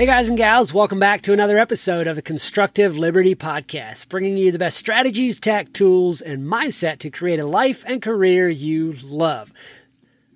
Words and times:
Hey 0.00 0.06
guys 0.06 0.30
and 0.30 0.38
gals, 0.38 0.72
welcome 0.72 0.98
back 0.98 1.20
to 1.20 1.34
another 1.34 1.58
episode 1.58 2.06
of 2.06 2.16
the 2.16 2.22
Constructive 2.22 2.96
Liberty 2.96 3.34
Podcast, 3.34 4.08
bringing 4.08 4.38
you 4.38 4.50
the 4.50 4.58
best 4.58 4.78
strategies, 4.78 5.38
tech, 5.38 5.74
tools, 5.74 6.22
and 6.22 6.42
mindset 6.42 7.00
to 7.00 7.10
create 7.10 7.38
a 7.38 7.44
life 7.44 7.84
and 7.86 8.00
career 8.00 8.48
you 8.48 8.94
love. 9.02 9.52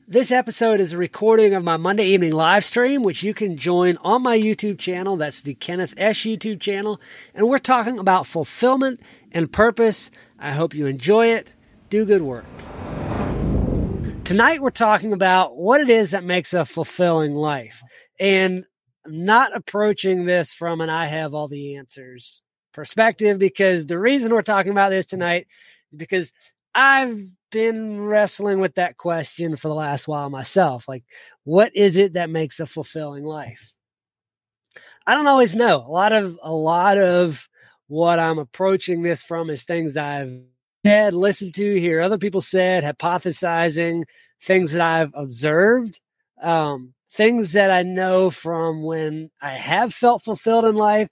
This 0.06 0.30
episode 0.30 0.80
is 0.80 0.92
a 0.92 0.98
recording 0.98 1.54
of 1.54 1.64
my 1.64 1.78
Monday 1.78 2.04
evening 2.08 2.32
live 2.32 2.62
stream, 2.62 3.02
which 3.02 3.22
you 3.22 3.32
can 3.32 3.56
join 3.56 3.96
on 4.02 4.22
my 4.22 4.38
YouTube 4.38 4.78
channel. 4.78 5.16
That's 5.16 5.40
the 5.40 5.54
Kenneth 5.54 5.94
S. 5.96 6.18
YouTube 6.18 6.60
channel. 6.60 7.00
And 7.34 7.48
we're 7.48 7.56
talking 7.56 7.98
about 7.98 8.26
fulfillment 8.26 9.00
and 9.32 9.50
purpose. 9.50 10.10
I 10.38 10.50
hope 10.50 10.74
you 10.74 10.84
enjoy 10.84 11.28
it. 11.28 11.54
Do 11.88 12.04
good 12.04 12.20
work. 12.20 12.44
Tonight, 14.24 14.60
we're 14.60 14.68
talking 14.68 15.14
about 15.14 15.56
what 15.56 15.80
it 15.80 15.88
is 15.88 16.10
that 16.10 16.22
makes 16.22 16.52
a 16.52 16.66
fulfilling 16.66 17.32
life. 17.32 17.82
And 18.20 18.66
I'm 19.06 19.24
not 19.24 19.56
approaching 19.56 20.24
this 20.24 20.52
from 20.52 20.80
an 20.80 20.90
I 20.90 21.06
have 21.06 21.34
all 21.34 21.48
the 21.48 21.76
answers 21.76 22.42
perspective 22.72 23.38
because 23.38 23.86
the 23.86 23.98
reason 23.98 24.32
we're 24.32 24.42
talking 24.42 24.72
about 24.72 24.90
this 24.90 25.06
tonight 25.06 25.46
is 25.92 25.98
because 25.98 26.32
I've 26.74 27.26
been 27.52 28.00
wrestling 28.00 28.58
with 28.58 28.74
that 28.76 28.96
question 28.96 29.56
for 29.56 29.68
the 29.68 29.74
last 29.74 30.08
while 30.08 30.28
myself. 30.30 30.88
Like, 30.88 31.04
what 31.44 31.74
is 31.76 31.96
it 31.96 32.14
that 32.14 32.30
makes 32.30 32.60
a 32.60 32.66
fulfilling 32.66 33.24
life? 33.24 33.74
I 35.06 35.14
don't 35.14 35.26
always 35.26 35.54
know. 35.54 35.84
A 35.86 35.90
lot 35.90 36.12
of 36.12 36.38
a 36.42 36.52
lot 36.52 36.98
of 36.98 37.48
what 37.86 38.18
I'm 38.18 38.38
approaching 38.38 39.02
this 39.02 39.22
from 39.22 39.50
is 39.50 39.64
things 39.64 39.96
I've 39.96 40.32
read, 40.84 41.14
listened 41.14 41.54
to, 41.54 41.80
hear 41.80 42.00
other 42.00 42.18
people 42.18 42.40
said, 42.40 42.82
hypothesizing, 42.82 44.04
things 44.42 44.72
that 44.72 44.80
I've 44.80 45.12
observed. 45.14 46.00
Um, 46.42 46.94
things 47.14 47.52
that 47.52 47.70
I 47.70 47.82
know 47.82 48.28
from 48.28 48.82
when 48.82 49.30
I 49.40 49.52
have 49.52 49.94
felt 49.94 50.22
fulfilled 50.22 50.64
in 50.64 50.74
life. 50.74 51.08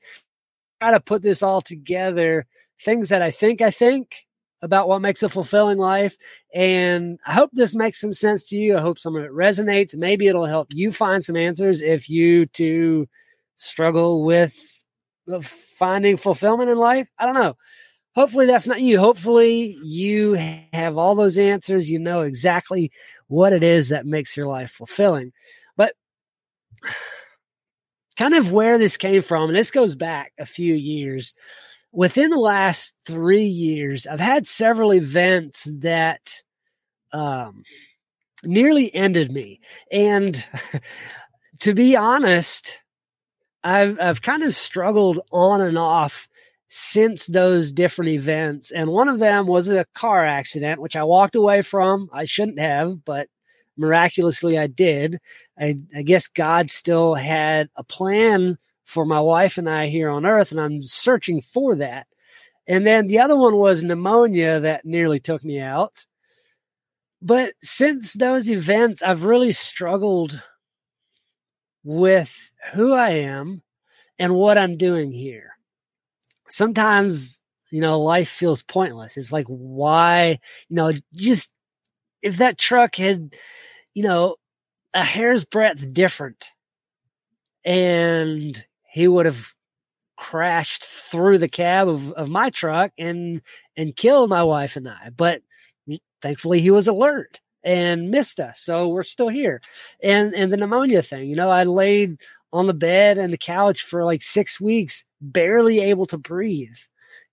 Try 0.81 0.91
to 0.91 1.01
put 1.01 1.23
this 1.23 1.43
all 1.43 1.61
together. 1.61 2.47
Things 2.85 3.11
that 3.11 3.23
I 3.23 3.31
think 3.31 3.61
I 3.61 3.71
think 3.71 4.27
about 4.63 4.89
what 4.89 5.01
makes 5.01 5.23
a 5.23 5.29
fulfilling 5.29 5.79
life. 5.79 6.17
And 6.55 7.19
I 7.25 7.33
hope 7.33 7.51
this 7.53 7.75
makes 7.75 8.01
some 8.01 8.15
sense 8.15 8.49
to 8.49 8.57
you. 8.57 8.77
I 8.77 8.81
hope 8.81 8.99
some 8.99 9.17
of 9.17 9.25
it 9.25 9.31
resonates. 9.31 9.95
Maybe 9.95 10.27
it'll 10.27 10.47
help 10.47 10.69
you 10.71 10.91
find 10.91 11.25
some 11.25 11.37
answers 11.37 11.83
if 11.83 12.11
you 12.11 12.47
too 12.47 13.09
struggle 13.57 14.25
with 14.25 14.85
finding 15.43 16.17
fulfillment 16.17 16.71
in 16.71 16.79
life. 16.79 17.09
I 17.19 17.27
don't 17.27 17.35
know. 17.35 17.57
Hopefully 18.15 18.47
that's 18.47 18.67
not 18.67 18.81
you. 18.81 18.99
Hopefully 18.99 19.79
you 19.83 20.35
have 20.73 20.99
all 20.99 21.15
those 21.15 21.39
answers. 21.39 21.89
You 21.89 21.99
know 21.99 22.23
exactly 22.23 22.91
what 23.29 23.53
it 23.53 23.63
is 23.63 23.89
that 23.89 24.05
makes 24.05 24.37
your 24.37 24.47
life 24.47 24.71
fulfilling 24.71 25.33
kind 28.17 28.35
of 28.35 28.53
where 28.53 28.79
this 28.79 28.97
came 28.97 29.23
from, 29.23 29.49
and 29.49 29.57
this 29.57 29.71
goes 29.71 29.95
back 29.95 30.33
a 30.39 30.47
few 30.47 30.75
years. 30.75 31.35
Within 31.93 32.31
the 32.31 32.39
last 32.39 32.95
three 33.07 33.47
years, 33.47 34.07
I've 34.07 34.21
had 34.21 34.47
several 34.47 34.95
events 34.95 35.69
that 35.81 36.43
um, 37.13 37.65
nearly 38.45 38.95
ended 38.95 39.31
me. 39.31 39.61
And 39.91 40.45
to 41.61 41.75
be 41.75 41.97
honest, 41.97 42.79
I've 43.63 44.01
I've 44.01 44.23
kind 44.23 44.43
of 44.43 44.55
struggled 44.55 45.21
on 45.31 45.61
and 45.61 45.79
off 45.79 46.29
since 46.69 47.27
those 47.27 47.71
different 47.71 48.13
events. 48.13 48.71
And 48.71 48.91
one 48.91 49.09
of 49.09 49.19
them 49.19 49.47
was 49.47 49.69
a 49.69 49.85
car 49.95 50.25
accident, 50.25 50.81
which 50.81 50.97
I 50.97 51.05
walked 51.05 51.35
away 51.35 51.63
from. 51.63 52.09
I 52.13 52.25
shouldn't 52.25 52.59
have, 52.59 53.05
but 53.05 53.29
miraculously 53.77 54.59
I 54.59 54.67
did. 54.67 55.19
I, 55.59 55.79
I 55.95 56.03
guess 56.03 56.29
God 56.29 56.71
still 56.71 57.15
had 57.15 57.69
a 57.77 57.85
plan 57.85 58.59
for 58.85 59.05
my 59.05 59.21
wife 59.21 59.59
and 59.59 59.69
I 59.69 59.87
here 59.87 60.11
on 60.11 60.27
earth, 60.27 60.51
and 60.51 60.61
I'm 60.61 60.83
searching 60.83 61.41
for 61.41 61.77
that. 61.77 62.07
And 62.67 62.87
then 62.87 63.07
the 63.07 63.19
other 63.21 63.37
one 63.37 63.57
was 63.57 63.83
pneumonia 63.83 64.61
that 64.61 64.85
nearly 64.85 65.19
took 65.19 65.45
me 65.45 65.61
out. 65.61 66.07
But 67.21 67.55
since 67.63 68.13
those 68.13 68.51
events, 68.51 69.03
I've 69.03 69.25
really 69.25 69.53
struggled 69.53 70.43
with 71.85 72.53
who 72.75 72.93
I 72.93 73.11
am 73.11 73.63
and 74.19 74.35
what 74.35 74.59
I'm 74.59 74.77
doing 74.77 75.13
here. 75.13 75.57
Sometimes, 76.49 77.41
you 77.71 77.81
know, 77.81 78.01
life 78.01 78.29
feels 78.29 78.63
pointless. 78.63 79.17
It's 79.17 79.33
like, 79.33 79.47
why, 79.47 80.39
you 80.69 80.77
know, 80.77 80.93
just 81.15 81.51
if 82.23 82.39
that 82.39 82.59
truck 82.59 82.97
had, 82.97 83.35
you 83.95 84.03
know, 84.03 84.37
a 84.95 85.03
hair's 85.03 85.45
breadth 85.45 85.93
different 85.93 86.51
and 87.65 88.65
he 88.89 89.09
would 89.09 89.27
have 89.27 89.53
crashed 90.17 90.85
through 90.85 91.39
the 91.39 91.49
cab 91.49 91.89
of, 91.89 92.13
of 92.13 92.29
my 92.29 92.51
truck 92.51 92.93
and 92.99 93.43
and 93.77 93.97
killed 93.97 94.31
my 94.31 94.43
wife 94.43 94.77
and 94.77 94.89
I. 94.89 95.11
But 95.17 95.43
thankfully 96.21 96.61
he 96.61 96.71
was 96.71 96.87
alert 96.87 97.41
and 97.65 98.11
missed 98.11 98.41
us. 98.41 98.61
So 98.61 98.89
we're 98.89 99.03
still 99.03 99.29
here. 99.29 99.61
And 100.03 100.35
and 100.35 100.53
the 100.53 100.57
pneumonia 100.57 101.03
thing, 101.03 101.29
you 101.29 101.37
know, 101.37 101.51
I 101.51 101.65
laid 101.65 102.19
on 102.53 102.67
the 102.67 102.75
bed 102.75 103.19
and 103.19 103.33
the 103.33 103.39
couch 103.39 103.83
for 103.83 104.05
like 104.05 104.23
six 104.23 104.61
weeks, 104.61 105.05
barely 105.21 105.81
able 105.81 106.07
to 106.07 106.19
breathe. 106.19 106.77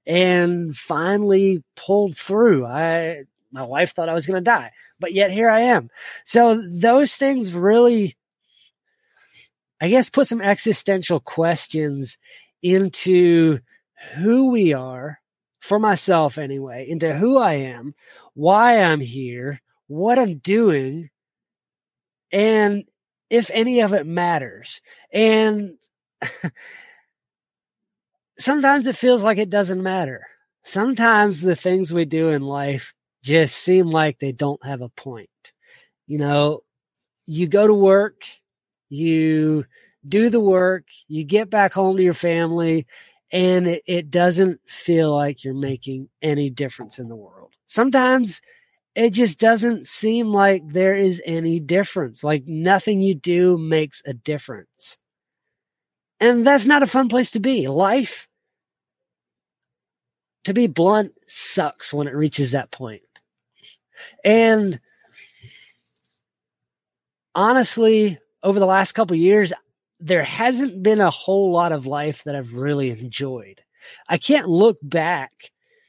And 0.08 0.76
finally 0.76 1.64
pulled 1.76 2.18
through. 2.18 2.66
I 2.66 3.26
my 3.52 3.64
wife 3.64 3.94
thought 3.94 4.10
I 4.10 4.14
was 4.14 4.26
going 4.26 4.38
to 4.38 4.42
die, 4.42 4.72
but 5.00 5.14
yet 5.14 5.32
here 5.32 5.50
I 5.50 5.62
am. 5.62 5.90
So 6.24 6.62
those 6.68 7.16
things 7.16 7.54
really, 7.54 8.18
I 9.82 9.90
guess, 9.90 10.10
put 10.10 10.28
some 10.28 10.42
existential 10.42 11.20
questions 11.20 12.18
into 12.62 13.60
who 14.16 14.52
we 14.52 14.74
are 14.74 15.20
for 15.60 15.80
myself 15.80 16.38
anyway, 16.38 16.86
into 16.88 17.14
who 17.14 17.38
I 17.38 17.54
am, 17.54 17.96
why 18.34 18.82
I'm 18.82 19.02
here, 19.02 19.62
what 19.88 20.20
I'm 20.20 20.38
doing, 20.38 21.10
and 22.32 22.86
if 23.30 23.50
any 23.54 23.82
of 23.82 23.94
it 23.94 24.06
matters. 24.06 24.82
And 25.12 25.78
sometimes 28.40 28.88
it 28.88 28.96
feels 28.96 29.24
like 29.24 29.38
it 29.38 29.50
doesn't 29.50 29.82
matter. 29.82 30.26
Sometimes 30.64 31.42
the 31.42 31.56
things 31.56 31.94
we 31.94 32.06
do 32.06 32.30
in 32.30 32.42
life 32.42 32.94
just 33.22 33.56
seem 33.58 33.88
like 33.88 34.20
they 34.20 34.32
don't 34.32 34.64
have 34.66 34.82
a 34.82 34.90
point. 34.90 35.30
You 36.08 36.18
know, 36.18 36.62
you 37.26 37.48
go 37.48 37.68
to 37.68 37.74
work, 37.74 38.24
you 38.90 39.66
do 40.08 40.30
the 40.30 40.40
work, 40.40 40.86
you 41.08 41.24
get 41.24 41.50
back 41.50 41.74
home 41.74 41.98
to 41.98 42.04
your 42.04 42.14
family, 42.14 42.88
and 43.32 43.68
it, 43.68 43.84
it 43.86 44.12
doesn't 44.12 44.60
feel 44.68 45.16
like 45.16 45.44
you're 45.44 45.54
making 45.54 46.10
any 46.22 46.50
difference 46.50 47.00
in 47.00 47.10
the 47.10 47.16
world. 47.16 47.54
Sometimes 47.68 48.42
it 48.96 49.12
just 49.12 49.40
doesn't 49.40 49.86
seem 49.86 50.28
like 50.28 50.68
there 50.68 50.96
is 50.96 51.22
any 51.26 51.60
difference. 51.60 52.24
Like 52.24 52.46
nothing 52.48 53.02
you 53.02 53.16
do 53.16 53.58
makes 53.58 54.02
a 54.06 54.14
difference. 54.14 54.98
And 56.20 56.46
that's 56.46 56.66
not 56.66 56.84
a 56.84 56.88
fun 56.88 57.08
place 57.08 57.32
to 57.32 57.40
be. 57.40 57.68
Life, 57.68 58.28
to 60.46 60.54
be 60.54 60.68
blunt, 60.68 61.14
sucks 61.28 61.94
when 61.94 62.08
it 62.08 62.16
reaches 62.16 62.52
that 62.52 62.72
point. 62.72 63.04
And 64.24 64.80
honestly, 67.36 68.20
over 68.44 68.60
the 68.60 68.66
last 68.66 68.94
couple 68.94 69.16
years, 69.16 69.54
there 70.00 70.24
hasn't 70.24 70.82
been 70.82 71.02
a 71.02 71.10
whole 71.10 71.52
lot 71.52 71.72
of 71.72 71.86
life 71.86 72.24
that 72.24 72.36
I've 72.36 72.54
really 72.54 72.90
enjoyed. 72.90 73.62
I 74.08 74.18
can't 74.18 74.48
look 74.48 74.78
back 74.82 75.32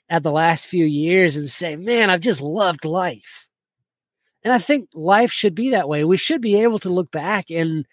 at 0.09 0.23
the 0.23 0.33
last 0.33 0.67
few 0.67 0.85
years 0.85 1.37
and 1.37 1.49
say, 1.49 1.77
man, 1.77 2.11
I've 2.11 2.21
just 2.21 2.41
loved 2.41 2.85
life. 2.85 3.47
And 4.43 4.53
I 4.53 4.59
think 4.59 4.89
life 4.95 5.31
should 5.31 5.55
be 5.55 5.71
that 5.71 5.89
way. 5.89 6.03
We 6.03 6.17
should 6.17 6.41
be 6.41 6.63
able 6.63 6.79
to 6.81 6.91
look 6.91 7.11
back 7.11 7.51
and 7.51 7.87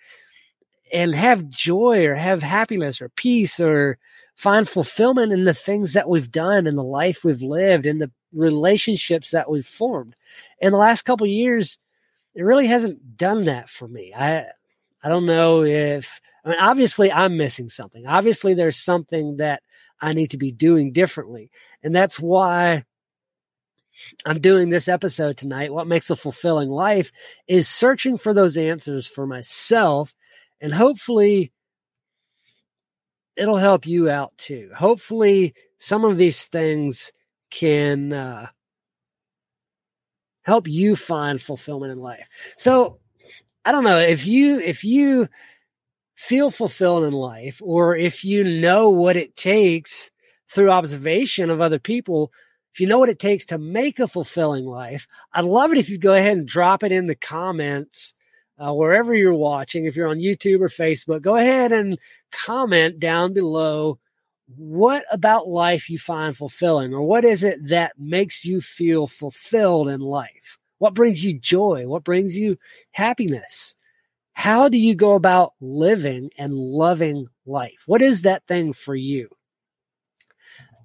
and 0.91 1.13
have 1.13 1.49
joy 1.49 2.05
or 2.05 2.15
have 2.15 2.41
happiness 2.41 3.01
or 3.01 3.09
peace 3.09 3.59
or 3.59 3.97
find 4.35 4.69
fulfillment 4.69 5.33
in 5.33 5.43
the 5.43 5.53
things 5.53 5.93
that 5.93 6.07
we've 6.07 6.31
done 6.31 6.65
and 6.65 6.77
the 6.77 6.83
life 6.83 7.25
we've 7.25 7.41
lived 7.41 7.85
and 7.85 7.99
the 7.99 8.09
relationships 8.37 9.31
that 9.31 9.49
we've 9.49 9.65
formed. 9.65 10.15
In 10.59 10.71
the 10.71 10.77
last 10.77 11.03
couple 11.03 11.27
years, 11.27 11.79
it 12.35 12.43
really 12.43 12.67
hasn't 12.67 13.17
done 13.17 13.45
that 13.45 13.69
for 13.69 13.87
me. 13.87 14.13
I 14.15 14.45
I 15.03 15.09
don't 15.09 15.25
know 15.25 15.63
if 15.63 16.21
I 16.45 16.49
mean 16.49 16.59
obviously 16.59 17.11
I'm 17.11 17.37
missing 17.37 17.69
something. 17.69 18.05
Obviously 18.05 18.53
there's 18.53 18.77
something 18.77 19.37
that 19.37 19.61
I 19.99 20.13
need 20.13 20.31
to 20.31 20.37
be 20.37 20.51
doing 20.51 20.93
differently. 20.93 21.51
And 21.83 21.95
that's 21.95 22.19
why 22.19 22.85
I'm 24.25 24.39
doing 24.39 24.69
this 24.69 24.87
episode 24.87 25.37
tonight. 25.37 25.73
What 25.73 25.87
makes 25.87 26.09
a 26.11 26.15
fulfilling 26.15 26.69
life 26.69 27.11
is 27.47 27.67
searching 27.67 28.17
for 28.17 28.33
those 28.33 28.57
answers 28.57 29.07
for 29.07 29.25
myself 29.25 30.13
and 30.61 30.73
hopefully 30.73 31.51
it'll 33.35 33.57
help 33.57 33.87
you 33.87 34.09
out 34.09 34.37
too. 34.37 34.69
Hopefully 34.75 35.53
some 35.79 36.03
of 36.03 36.17
these 36.17 36.45
things 36.45 37.11
can 37.49 38.13
uh, 38.13 38.47
help 40.43 40.67
you 40.67 40.95
find 40.95 41.41
fulfillment 41.41 41.91
in 41.91 41.99
life. 41.99 42.27
So 42.57 42.99
I 43.65 43.71
don't 43.71 43.83
know 43.83 43.99
if 43.99 44.25
you 44.25 44.59
if 44.59 44.83
you 44.83 45.27
feel 46.15 46.49
fulfilled 46.49 47.03
in 47.03 47.13
life, 47.13 47.61
or 47.63 47.95
if 47.95 48.23
you 48.23 48.43
know 48.43 48.89
what 48.89 49.17
it 49.17 49.35
takes 49.35 50.09
through 50.49 50.71
observation 50.71 51.49
of 51.49 51.61
other 51.61 51.79
people, 51.79 52.31
if 52.73 52.79
you 52.79 52.87
know 52.87 52.97
what 52.97 53.09
it 53.09 53.19
takes 53.19 53.47
to 53.47 53.57
make 53.57 53.99
a 53.99 54.07
fulfilling 54.07 54.65
life, 54.65 55.07
I'd 55.33 55.45
love 55.45 55.71
it 55.71 55.77
if 55.77 55.89
you 55.89 55.97
go 55.97 56.13
ahead 56.13 56.37
and 56.37 56.47
drop 56.47 56.83
it 56.83 56.91
in 56.91 57.07
the 57.07 57.15
comments 57.15 58.13
uh, 58.57 58.73
wherever 58.73 59.13
you're 59.13 59.33
watching. 59.33 59.85
If 59.85 59.95
you're 59.95 60.07
on 60.07 60.17
YouTube 60.17 60.61
or 60.61 60.69
Facebook, 60.69 61.21
go 61.21 61.35
ahead 61.35 61.71
and 61.71 61.99
comment 62.31 62.99
down 62.99 63.33
below 63.33 63.99
what 64.55 65.03
about 65.11 65.47
life 65.47 65.89
you 65.89 65.97
find 65.97 66.35
fulfilling, 66.35 66.93
or 66.93 67.01
what 67.01 67.25
is 67.25 67.43
it 67.43 67.67
that 67.67 67.93
makes 67.97 68.45
you 68.45 68.61
feel 68.61 69.07
fulfilled 69.07 69.89
in 69.89 69.99
life? 69.99 70.57
What 70.79 70.93
brings 70.93 71.25
you 71.25 71.37
joy? 71.37 71.87
What 71.87 72.03
brings 72.03 72.37
you 72.37 72.57
happiness? 72.91 73.75
How 74.33 74.69
do 74.69 74.77
you 74.77 74.95
go 74.95 75.13
about 75.13 75.53
living 75.59 76.29
and 76.37 76.53
loving 76.53 77.27
life? 77.45 77.83
What 77.87 78.01
is 78.01 78.21
that 78.21 78.45
thing 78.47 78.71
for 78.71 78.95
you? 78.95 79.29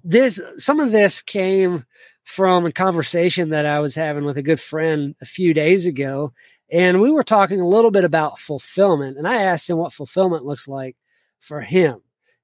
This 0.03 0.41
some 0.57 0.79
of 0.79 0.91
this 0.91 1.21
came 1.21 1.85
from 2.25 2.65
a 2.65 2.71
conversation 2.71 3.49
that 3.49 3.65
I 3.65 3.79
was 3.79 3.95
having 3.95 4.25
with 4.25 4.37
a 4.37 4.41
good 4.41 4.59
friend 4.59 5.15
a 5.21 5.25
few 5.25 5.53
days 5.53 5.85
ago, 5.85 6.33
and 6.69 6.99
we 6.99 7.11
were 7.11 7.23
talking 7.23 7.61
a 7.61 7.67
little 7.67 7.91
bit 7.91 8.03
about 8.03 8.39
fulfillment. 8.39 9.17
And 9.17 9.27
I 9.27 9.43
asked 9.43 9.69
him 9.69 9.77
what 9.77 9.93
fulfillment 9.93 10.45
looks 10.45 10.67
like 10.67 10.97
for 11.39 11.61
him. 11.61 12.01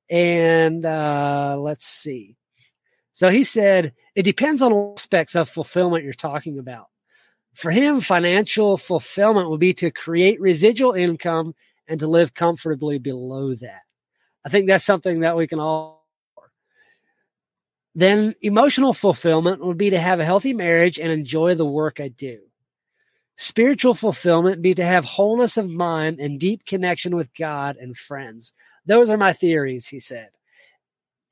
And 0.10 0.86
uh, 0.86 1.58
let's 1.60 1.86
see. 1.86 2.36
So 3.14 3.30
he 3.30 3.44
said 3.44 3.94
it 4.16 4.24
depends 4.24 4.62
on 4.62 4.94
aspects 4.98 5.36
of 5.36 5.50
fulfillment 5.50 6.04
you're 6.04 6.14
talking 6.14 6.58
about. 6.58 6.88
For 7.54 7.72
him, 7.72 8.00
financial 8.00 8.78
fulfillment 8.78 9.50
would 9.50 9.60
be 9.60 9.74
to 9.76 9.92
create 9.92 10.40
residual 10.40 10.94
income 10.94 11.54
and 11.88 12.00
to 12.00 12.08
live 12.08 12.34
comfortably 12.34 13.00
below 13.00 13.56
that. 13.56 13.82
I 14.46 14.50
think 14.50 14.68
that's 14.68 14.86
something 14.86 15.22
that 15.22 15.36
we 15.36 15.48
can 15.48 15.60
all. 15.60 16.08
Then 17.96 18.36
emotional 18.42 18.94
fulfillment 18.94 19.66
would 19.66 19.78
be 19.78 19.90
to 19.90 20.00
have 20.00 20.20
a 20.20 20.26
healthy 20.26 20.54
marriage 20.54 21.00
and 21.00 21.12
enjoy 21.12 21.56
the 21.56 21.66
work 21.66 22.00
I 22.00 22.08
do. 22.08 22.40
Spiritual 23.42 23.94
fulfillment 23.94 24.62
be 24.62 24.74
to 24.74 24.86
have 24.86 25.06
wholeness 25.06 25.56
of 25.56 25.70
mind 25.70 26.20
and 26.20 26.42
deep 26.42 26.66
connection 26.66 27.16
with 27.16 27.34
God 27.34 27.78
and 27.78 27.96
friends. 27.96 28.54
Those 28.86 29.10
are 29.10 29.18
my 29.18 29.32
theories, 29.32 29.88
he 29.88 30.02
said. 30.02 30.28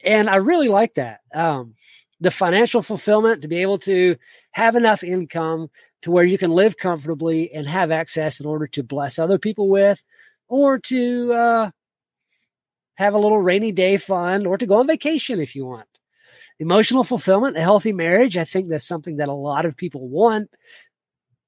And 0.06 0.30
I 0.30 0.38
really 0.38 0.70
like 0.70 0.94
that. 0.94 1.20
Um, 1.36 1.76
the 2.22 2.32
financial 2.32 2.82
fulfillment 2.82 3.42
to 3.42 3.50
be 3.50 3.58
able 3.58 3.80
to 3.80 4.16
have 4.52 4.78
enough 4.78 5.04
income 5.04 5.70
to 6.04 6.12
where 6.12 6.24
you 6.24 6.38
can 6.38 6.52
live 6.52 6.78
comfortably 6.78 7.52
and 7.52 7.68
have 7.68 7.92
access 7.92 8.40
in 8.40 8.46
order 8.46 8.68
to 8.68 8.84
bless 8.84 9.20
other 9.20 9.38
people 9.38 9.68
with 9.68 10.02
or 10.48 10.80
to 10.80 11.34
uh, 11.34 11.72
have 12.96 13.16
a 13.16 13.20
little 13.20 13.42
rainy 13.42 13.74
day 13.74 13.98
fun 13.98 14.46
or 14.46 14.58
to 14.58 14.66
go 14.66 14.80
on 14.80 14.88
vacation 14.88 15.42
if 15.42 15.58
you 15.58 15.66
want 15.66 15.90
emotional 16.60 17.04
fulfillment 17.04 17.58
a 17.58 17.62
healthy 17.62 17.94
marriage 17.94 18.38
i 18.38 18.44
think 18.44 18.68
that's 18.68 18.88
something 18.88 19.18
that 19.18 19.28
a 19.28 19.34
lot 19.34 19.66
of 19.66 19.78
people 19.78 20.08
want 20.08 20.50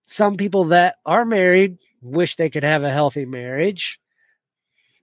some 0.10 0.38
people 0.38 0.66
that 0.66 0.96
are 1.06 1.24
married 1.24 1.78
wish 2.02 2.36
they 2.36 2.50
could 2.50 2.64
have 2.64 2.84
a 2.84 2.90
healthy 2.90 3.26
marriage 3.26 4.00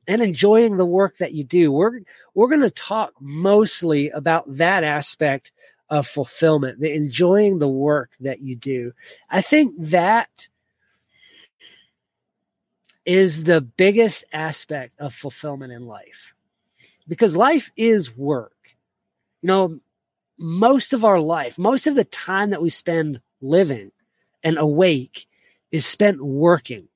and 0.09 0.21
enjoying 0.21 0.77
the 0.77 0.85
work 0.85 1.17
that 1.19 1.33
you 1.33 1.45
do. 1.45 1.71
We're 1.71 2.01
we're 2.35 2.49
going 2.49 2.63
to 2.63 2.71
talk 2.71 3.13
mostly 3.21 4.11
about 4.11 4.57
that 4.57 4.83
aspect 4.83 5.53
of 5.89 6.09
fulfillment, 6.09 6.81
the 6.81 6.93
enjoying 6.93 7.61
the 7.61 7.69
work 7.69 8.11
that 8.19 8.41
you 8.41 8.57
do. 8.57 8.93
I 9.31 9.43
think 9.43 9.75
that 9.79 10.49
is 13.05 13.45
the 13.45 13.61
biggest 13.61 14.25
aspect 14.33 14.99
of 14.99 15.15
fulfillment 15.15 15.73
in 15.73 15.87
life. 15.87 16.35
Because 17.07 17.37
life 17.37 17.71
is 17.77 18.17
work. 18.17 18.57
You 19.43 19.47
know, 19.47 19.81
most 20.37 20.93
of 20.93 21.05
our 21.05 21.21
life, 21.21 21.59
most 21.59 21.87
of 21.87 21.95
the 21.95 22.05
time 22.05 22.51
that 22.51 22.61
we 22.61 22.71
spend 22.71 23.21
living 23.41 23.93
and 24.43 24.59
awake 24.59 25.27
is 25.71 25.87
spent 25.87 26.23
working 26.23 26.89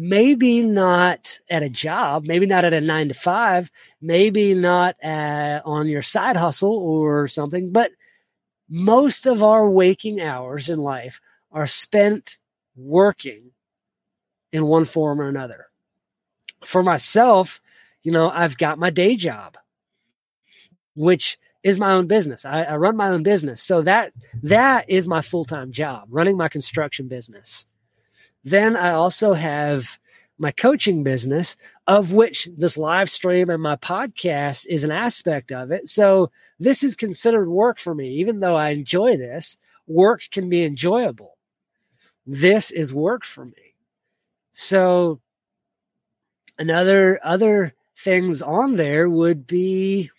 maybe 0.00 0.60
not 0.60 1.40
at 1.50 1.64
a 1.64 1.68
job, 1.68 2.24
maybe 2.24 2.46
not 2.46 2.64
at 2.64 2.72
a 2.72 2.80
nine 2.80 3.08
to 3.08 3.14
five, 3.14 3.68
maybe 4.00 4.54
not 4.54 4.94
at, 5.02 5.60
on 5.66 5.88
your 5.88 6.02
side 6.02 6.36
hustle 6.36 6.72
or 6.72 7.26
something, 7.26 7.72
but 7.72 7.90
most 8.68 9.26
of 9.26 9.42
our 9.42 9.68
waking 9.68 10.20
hours 10.20 10.68
in 10.68 10.78
life 10.78 11.20
are 11.50 11.66
spent 11.66 12.38
working 12.76 13.50
in 14.52 14.66
one 14.66 14.84
form 14.84 15.20
or 15.20 15.28
another. 15.28 15.66
For 16.64 16.84
myself, 16.84 17.60
you 18.04 18.12
know, 18.12 18.30
I've 18.30 18.56
got 18.56 18.78
my 18.78 18.90
day 18.90 19.16
job, 19.16 19.58
which 20.94 21.38
is 21.62 21.78
my 21.78 21.92
own 21.92 22.06
business. 22.06 22.44
I, 22.44 22.62
I 22.62 22.76
run 22.76 22.96
my 22.96 23.08
own 23.08 23.22
business. 23.22 23.62
So 23.62 23.82
that 23.82 24.12
that 24.42 24.88
is 24.88 25.08
my 25.08 25.22
full-time 25.22 25.72
job, 25.72 26.08
running 26.10 26.36
my 26.36 26.48
construction 26.48 27.08
business. 27.08 27.66
Then 28.44 28.76
I 28.76 28.92
also 28.92 29.34
have 29.34 29.98
my 30.38 30.52
coaching 30.52 31.02
business, 31.02 31.56
of 31.88 32.12
which 32.12 32.48
this 32.56 32.76
live 32.76 33.10
stream 33.10 33.50
and 33.50 33.60
my 33.60 33.74
podcast 33.76 34.66
is 34.68 34.84
an 34.84 34.92
aspect 34.92 35.50
of 35.50 35.72
it. 35.72 35.88
So 35.88 36.30
this 36.60 36.84
is 36.84 36.94
considered 36.94 37.48
work 37.48 37.76
for 37.76 37.94
me. 37.94 38.10
Even 38.18 38.38
though 38.38 38.54
I 38.54 38.70
enjoy 38.70 39.16
this, 39.16 39.58
work 39.88 40.22
can 40.30 40.48
be 40.48 40.64
enjoyable. 40.64 41.36
This 42.24 42.70
is 42.70 42.94
work 42.94 43.24
for 43.24 43.44
me. 43.44 43.74
So 44.52 45.20
another 46.58 47.18
other 47.24 47.74
things 47.96 48.42
on 48.42 48.76
there 48.76 49.10
would 49.10 49.46
be 49.46 50.10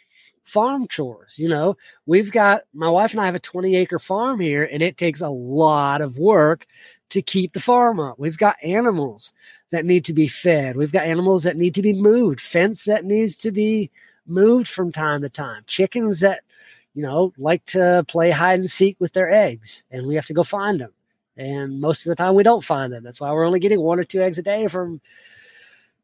farm 0.49 0.87
chores. 0.87 1.37
You 1.37 1.49
know, 1.49 1.77
we've 2.05 2.31
got 2.31 2.63
my 2.73 2.89
wife 2.89 3.11
and 3.11 3.21
I 3.21 3.25
have 3.25 3.35
a 3.35 3.39
20 3.39 3.75
acre 3.75 3.99
farm 3.99 4.39
here, 4.39 4.63
and 4.63 4.81
it 4.81 4.97
takes 4.97 5.21
a 5.21 5.29
lot 5.29 6.01
of 6.01 6.17
work 6.17 6.65
to 7.09 7.21
keep 7.21 7.53
the 7.53 7.59
farm 7.59 7.99
up. 7.99 8.19
We've 8.19 8.37
got 8.37 8.57
animals 8.63 9.33
that 9.71 9.85
need 9.85 10.05
to 10.05 10.13
be 10.13 10.27
fed. 10.27 10.75
We've 10.75 10.91
got 10.91 11.05
animals 11.05 11.43
that 11.43 11.57
need 11.57 11.75
to 11.75 11.81
be 11.81 11.93
moved, 11.93 12.41
fence 12.41 12.85
that 12.85 13.05
needs 13.05 13.35
to 13.37 13.51
be 13.51 13.91
moved 14.25 14.67
from 14.67 14.91
time 14.91 15.21
to 15.21 15.29
time, 15.29 15.63
chickens 15.67 16.19
that, 16.21 16.41
you 16.93 17.01
know, 17.01 17.33
like 17.37 17.65
to 17.65 18.05
play 18.07 18.31
hide 18.31 18.59
and 18.59 18.69
seek 18.69 18.99
with 18.99 19.13
their 19.13 19.31
eggs, 19.31 19.85
and 19.91 20.07
we 20.07 20.15
have 20.15 20.25
to 20.27 20.33
go 20.33 20.43
find 20.43 20.79
them. 20.79 20.93
And 21.37 21.79
most 21.79 22.05
of 22.05 22.09
the 22.09 22.15
time 22.15 22.35
we 22.35 22.43
don't 22.43 22.63
find 22.63 22.91
them. 22.91 23.03
That's 23.03 23.21
why 23.21 23.31
we're 23.31 23.45
only 23.45 23.59
getting 23.59 23.79
one 23.79 23.99
or 23.99 24.03
two 24.03 24.21
eggs 24.21 24.37
a 24.37 24.41
day 24.41 24.67
from 24.67 24.99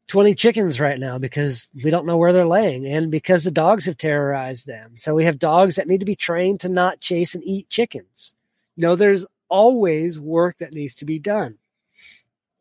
20 0.08 0.34
chickens 0.34 0.78
right 0.78 0.98
now 0.98 1.18
because 1.18 1.66
we 1.74 1.90
don't 1.90 2.06
know 2.06 2.16
where 2.16 2.32
they're 2.32 2.46
laying 2.46 2.86
and 2.86 3.10
because 3.10 3.44
the 3.44 3.50
dogs 3.50 3.86
have 3.86 3.98
terrorized 3.98 4.66
them. 4.66 4.92
So 4.96 5.14
we 5.14 5.24
have 5.24 5.38
dogs 5.38 5.76
that 5.76 5.88
need 5.88 6.00
to 6.00 6.06
be 6.06 6.16
trained 6.16 6.60
to 6.60 6.68
not 6.68 7.00
chase 7.00 7.34
and 7.34 7.42
eat 7.44 7.68
chickens. 7.68 8.34
You 8.76 8.82
know, 8.82 8.96
there's 8.96 9.26
always 9.48 10.20
work 10.20 10.58
that 10.58 10.72
needs 10.72 10.96
to 10.96 11.04
be 11.04 11.18
done. 11.18 11.58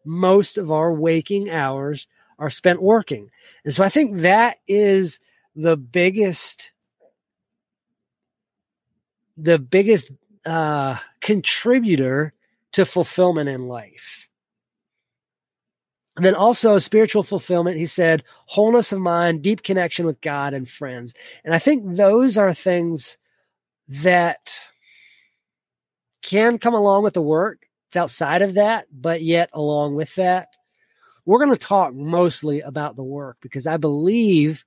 Most 0.04 0.58
of 0.58 0.72
our 0.72 0.92
waking 0.92 1.50
hours 1.50 2.08
are 2.40 2.50
spent 2.50 2.82
working. 2.82 3.30
And 3.64 3.74
so 3.74 3.84
I 3.84 3.90
think 3.90 4.18
that 4.18 4.58
is 4.68 5.20
the 5.56 5.78
biggest 5.78 6.72
the 9.38 9.60
biggest 9.60 10.12
uh, 10.46 10.98
contributor 11.20 12.34
to 12.72 12.86
fulfillment 12.86 13.50
in 13.50 13.68
life. 13.68 14.25
And 16.16 16.26
then 16.26 16.36
also 16.36 16.78
spiritual 16.78 17.24
fulfillment, 17.24 17.78
he 17.78 17.86
said, 17.86 18.24
wholeness 18.46 18.94
of 18.94 19.00
mind, 19.00 19.42
deep 19.42 19.64
connection 19.64 20.06
with 20.06 20.22
God 20.22 20.54
and 20.54 20.70
friends. 20.70 21.14
And 21.44 21.54
I 21.54 21.60
think 21.60 21.96
those 21.96 22.38
are 22.38 22.54
things 22.54 23.18
that 23.90 24.54
can 26.22 26.58
come 26.58 26.74
along 26.74 27.04
with 27.04 27.14
the 27.14 27.22
work. 27.22 27.68
It's 27.90 27.98
outside 27.98 28.42
of 28.42 28.54
that, 28.54 28.88
but 28.92 29.22
yet 29.22 29.50
along 29.54 29.96
with 29.96 30.16
that, 30.16 30.48
we're 31.26 31.40
going 31.40 31.52
to 31.52 31.58
talk 31.58 31.94
mostly 31.94 32.62
about 32.62 32.96
the 32.96 33.04
work 33.04 33.38
because 33.42 33.68
I 33.68 33.78
believe 33.78 34.64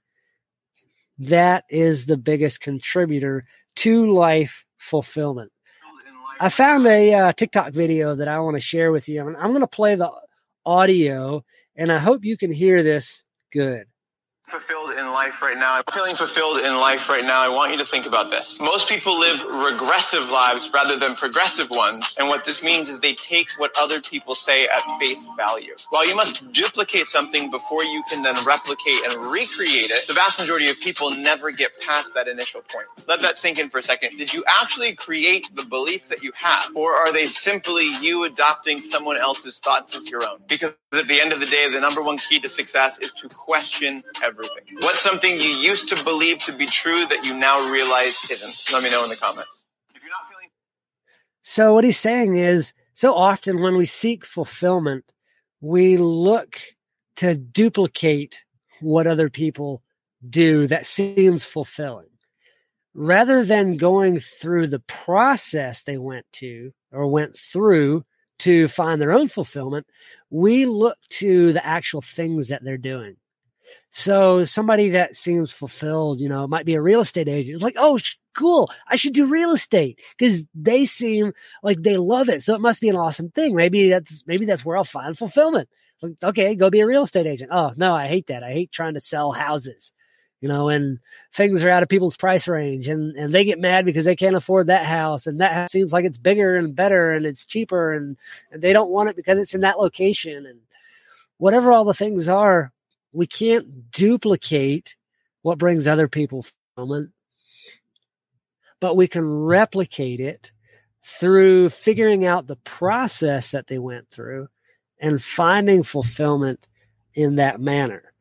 that 1.18 1.64
is 1.70 2.06
the 2.06 2.16
biggest 2.16 2.60
contributor 2.60 3.44
to 3.76 4.12
life 4.12 4.64
fulfillment. 4.76 5.50
I 6.40 6.48
found 6.50 6.86
a 6.86 7.14
uh, 7.14 7.32
TikTok 7.32 7.72
video 7.72 8.14
that 8.14 8.28
I 8.28 8.38
want 8.38 8.56
to 8.56 8.60
share 8.60 8.92
with 8.92 9.08
you. 9.08 9.20
I'm 9.20 9.50
going 9.50 9.60
to 9.60 9.66
play 9.66 9.96
the 9.96 10.12
audio, 10.68 11.44
and 11.76 11.90
I 11.90 11.98
hope 11.98 12.24
you 12.24 12.36
can 12.36 12.52
hear 12.52 12.82
this 12.82 13.24
good. 13.52 13.86
Fulfilled 14.48 14.90
in 14.98 15.06
life 15.12 15.42
right 15.42 15.56
now, 15.56 15.74
I'm 15.74 15.82
feeling 15.92 16.16
fulfilled 16.16 16.60
in 16.60 16.74
life 16.76 17.08
right 17.08 17.24
now, 17.24 17.40
I 17.40 17.48
want 17.48 17.72
you 17.72 17.78
to 17.78 17.84
think 17.84 18.06
about 18.06 18.30
this. 18.30 18.58
Most 18.60 18.88
people 18.88 19.18
live 19.18 19.42
regressive 19.42 20.30
lives 20.30 20.70
rather 20.72 20.98
than 20.98 21.14
progressive 21.14 21.68
ones. 21.70 22.14
And 22.18 22.28
what 22.28 22.44
this 22.44 22.62
means 22.62 22.88
is 22.88 23.00
they 23.00 23.14
take 23.14 23.50
what 23.58 23.72
other 23.78 24.00
people 24.00 24.34
say 24.34 24.62
at 24.62 24.98
face 24.98 25.26
value. 25.36 25.74
While 25.90 26.08
you 26.08 26.16
must 26.16 26.52
duplicate 26.52 27.08
something 27.08 27.50
before 27.50 27.84
you 27.84 28.02
can 28.10 28.22
then 28.22 28.36
replicate 28.46 28.96
and 29.08 29.30
recreate 29.30 29.90
it, 29.90 30.06
the 30.06 30.14
vast 30.14 30.38
majority 30.38 30.68
of 30.70 30.80
people 30.80 31.10
never 31.10 31.50
get 31.50 31.78
past 31.80 32.14
that 32.14 32.26
initial 32.26 32.62
point. 32.62 32.86
Let 33.06 33.20
that 33.22 33.38
sink 33.38 33.58
in 33.58 33.68
for 33.68 33.78
a 33.78 33.82
second. 33.82 34.16
Did 34.16 34.32
you 34.32 34.44
actually 34.46 34.94
create 34.94 35.54
the 35.54 35.64
beliefs 35.64 36.08
that 36.08 36.22
you 36.22 36.32
have? 36.34 36.74
Or 36.74 36.94
are 36.94 37.12
they 37.12 37.26
simply 37.26 37.90
you 38.00 38.24
adopting 38.24 38.78
someone 38.78 39.18
else's 39.18 39.58
thoughts 39.58 39.94
as 39.96 40.10
your 40.10 40.24
own? 40.24 40.38
Because 40.48 40.74
at 40.92 41.06
the 41.06 41.20
end 41.20 41.32
of 41.32 41.40
the 41.40 41.46
day, 41.46 41.68
the 41.70 41.80
number 41.80 42.02
one 42.02 42.16
key 42.16 42.40
to 42.40 42.48
success 42.48 42.98
is 42.98 43.12
to 43.14 43.28
question 43.28 44.02
everything. 44.24 44.37
What's 44.80 45.02
something 45.02 45.38
you 45.38 45.50
used 45.50 45.88
to 45.88 46.04
believe 46.04 46.38
to 46.40 46.52
be 46.52 46.66
true 46.66 47.06
that 47.06 47.24
you 47.24 47.34
now 47.34 47.70
realize 47.70 48.18
isn't? 48.30 48.72
Let 48.72 48.82
me 48.82 48.90
know 48.90 49.04
in 49.04 49.10
the 49.10 49.16
comments. 49.16 49.64
If 49.94 50.02
you're 50.02 50.10
not 50.10 50.28
feeling 50.30 50.48
So 51.42 51.74
what 51.74 51.84
he's 51.84 51.98
saying 51.98 52.36
is 52.36 52.72
so 52.94 53.14
often 53.14 53.62
when 53.62 53.76
we 53.76 53.86
seek 53.86 54.24
fulfillment, 54.24 55.04
we 55.60 55.96
look 55.96 56.60
to 57.16 57.34
duplicate 57.34 58.44
what 58.80 59.06
other 59.06 59.28
people 59.28 59.82
do 60.28 60.66
that 60.68 60.86
seems 60.86 61.44
fulfilling. 61.44 62.06
Rather 62.94 63.44
than 63.44 63.76
going 63.76 64.18
through 64.18 64.68
the 64.68 64.80
process 64.80 65.82
they 65.82 65.98
went 65.98 66.26
to 66.32 66.72
or 66.92 67.06
went 67.08 67.36
through 67.36 68.04
to 68.40 68.68
find 68.68 69.00
their 69.00 69.12
own 69.12 69.28
fulfillment, 69.28 69.86
we 70.30 70.66
look 70.66 70.98
to 71.08 71.52
the 71.52 71.64
actual 71.64 72.02
things 72.02 72.48
that 72.48 72.62
they're 72.62 72.76
doing. 72.76 73.16
So 73.90 74.44
somebody 74.44 74.90
that 74.90 75.16
seems 75.16 75.50
fulfilled, 75.50 76.20
you 76.20 76.28
know, 76.28 76.46
might 76.46 76.66
be 76.66 76.74
a 76.74 76.80
real 76.80 77.00
estate 77.00 77.28
agent. 77.28 77.54
It's 77.54 77.64
like, 77.64 77.76
oh, 77.78 77.98
cool. 78.34 78.70
I 78.86 78.96
should 78.96 79.14
do 79.14 79.26
real 79.26 79.52
estate 79.52 79.98
because 80.16 80.44
they 80.54 80.84
seem 80.84 81.32
like 81.62 81.82
they 81.82 81.96
love 81.96 82.28
it. 82.28 82.42
So 82.42 82.54
it 82.54 82.60
must 82.60 82.80
be 82.80 82.88
an 82.88 82.96
awesome 82.96 83.30
thing. 83.30 83.54
Maybe 83.54 83.88
that's 83.88 84.22
maybe 84.26 84.44
that's 84.46 84.64
where 84.64 84.76
I'll 84.76 84.84
find 84.84 85.16
fulfillment. 85.16 85.68
It's 85.94 86.02
like, 86.02 86.30
okay, 86.30 86.54
go 86.54 86.70
be 86.70 86.80
a 86.80 86.86
real 86.86 87.02
estate 87.02 87.26
agent. 87.26 87.50
Oh 87.52 87.72
no, 87.76 87.94
I 87.94 88.06
hate 88.06 88.26
that. 88.26 88.44
I 88.44 88.52
hate 88.52 88.72
trying 88.72 88.94
to 88.94 89.00
sell 89.00 89.32
houses. 89.32 89.92
You 90.40 90.48
know, 90.48 90.68
and 90.68 91.00
things 91.32 91.64
are 91.64 91.70
out 91.70 91.82
of 91.82 91.88
people's 91.88 92.16
price 92.16 92.46
range 92.46 92.88
and, 92.88 93.16
and 93.16 93.34
they 93.34 93.42
get 93.42 93.58
mad 93.58 93.84
because 93.84 94.04
they 94.04 94.14
can't 94.14 94.36
afford 94.36 94.68
that 94.68 94.84
house 94.84 95.26
and 95.26 95.40
that 95.40 95.52
house 95.52 95.72
seems 95.72 95.92
like 95.92 96.04
it's 96.04 96.16
bigger 96.16 96.56
and 96.56 96.76
better 96.76 97.12
and 97.12 97.26
it's 97.26 97.44
cheaper 97.44 97.92
and, 97.92 98.16
and 98.52 98.62
they 98.62 98.72
don't 98.72 98.90
want 98.90 99.08
it 99.08 99.16
because 99.16 99.36
it's 99.36 99.54
in 99.54 99.62
that 99.62 99.80
location 99.80 100.46
and 100.46 100.60
whatever 101.38 101.72
all 101.72 101.84
the 101.84 101.92
things 101.92 102.28
are 102.28 102.72
we 103.12 103.26
can't 103.26 103.90
duplicate 103.90 104.96
what 105.42 105.58
brings 105.58 105.86
other 105.86 106.08
people 106.08 106.44
fulfillment, 106.76 107.10
but 108.80 108.96
we 108.96 109.08
can 109.08 109.24
replicate 109.24 110.20
it 110.20 110.52
through 111.02 111.70
figuring 111.70 112.24
out 112.24 112.46
the 112.46 112.56
process 112.56 113.52
that 113.52 113.66
they 113.66 113.78
went 113.78 114.10
through 114.10 114.48
and 115.00 115.22
finding 115.22 115.82
fulfillment 115.82 116.66
in 117.14 117.36
that 117.36 117.60
manner. 117.60 118.12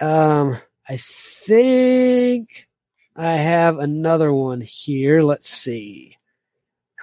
Um, 0.00 0.58
I 0.88 0.96
think 0.96 2.68
I 3.16 3.36
have 3.36 3.78
another 3.78 4.32
one 4.32 4.60
here. 4.60 5.22
Let's 5.22 5.48
see. 5.48 6.16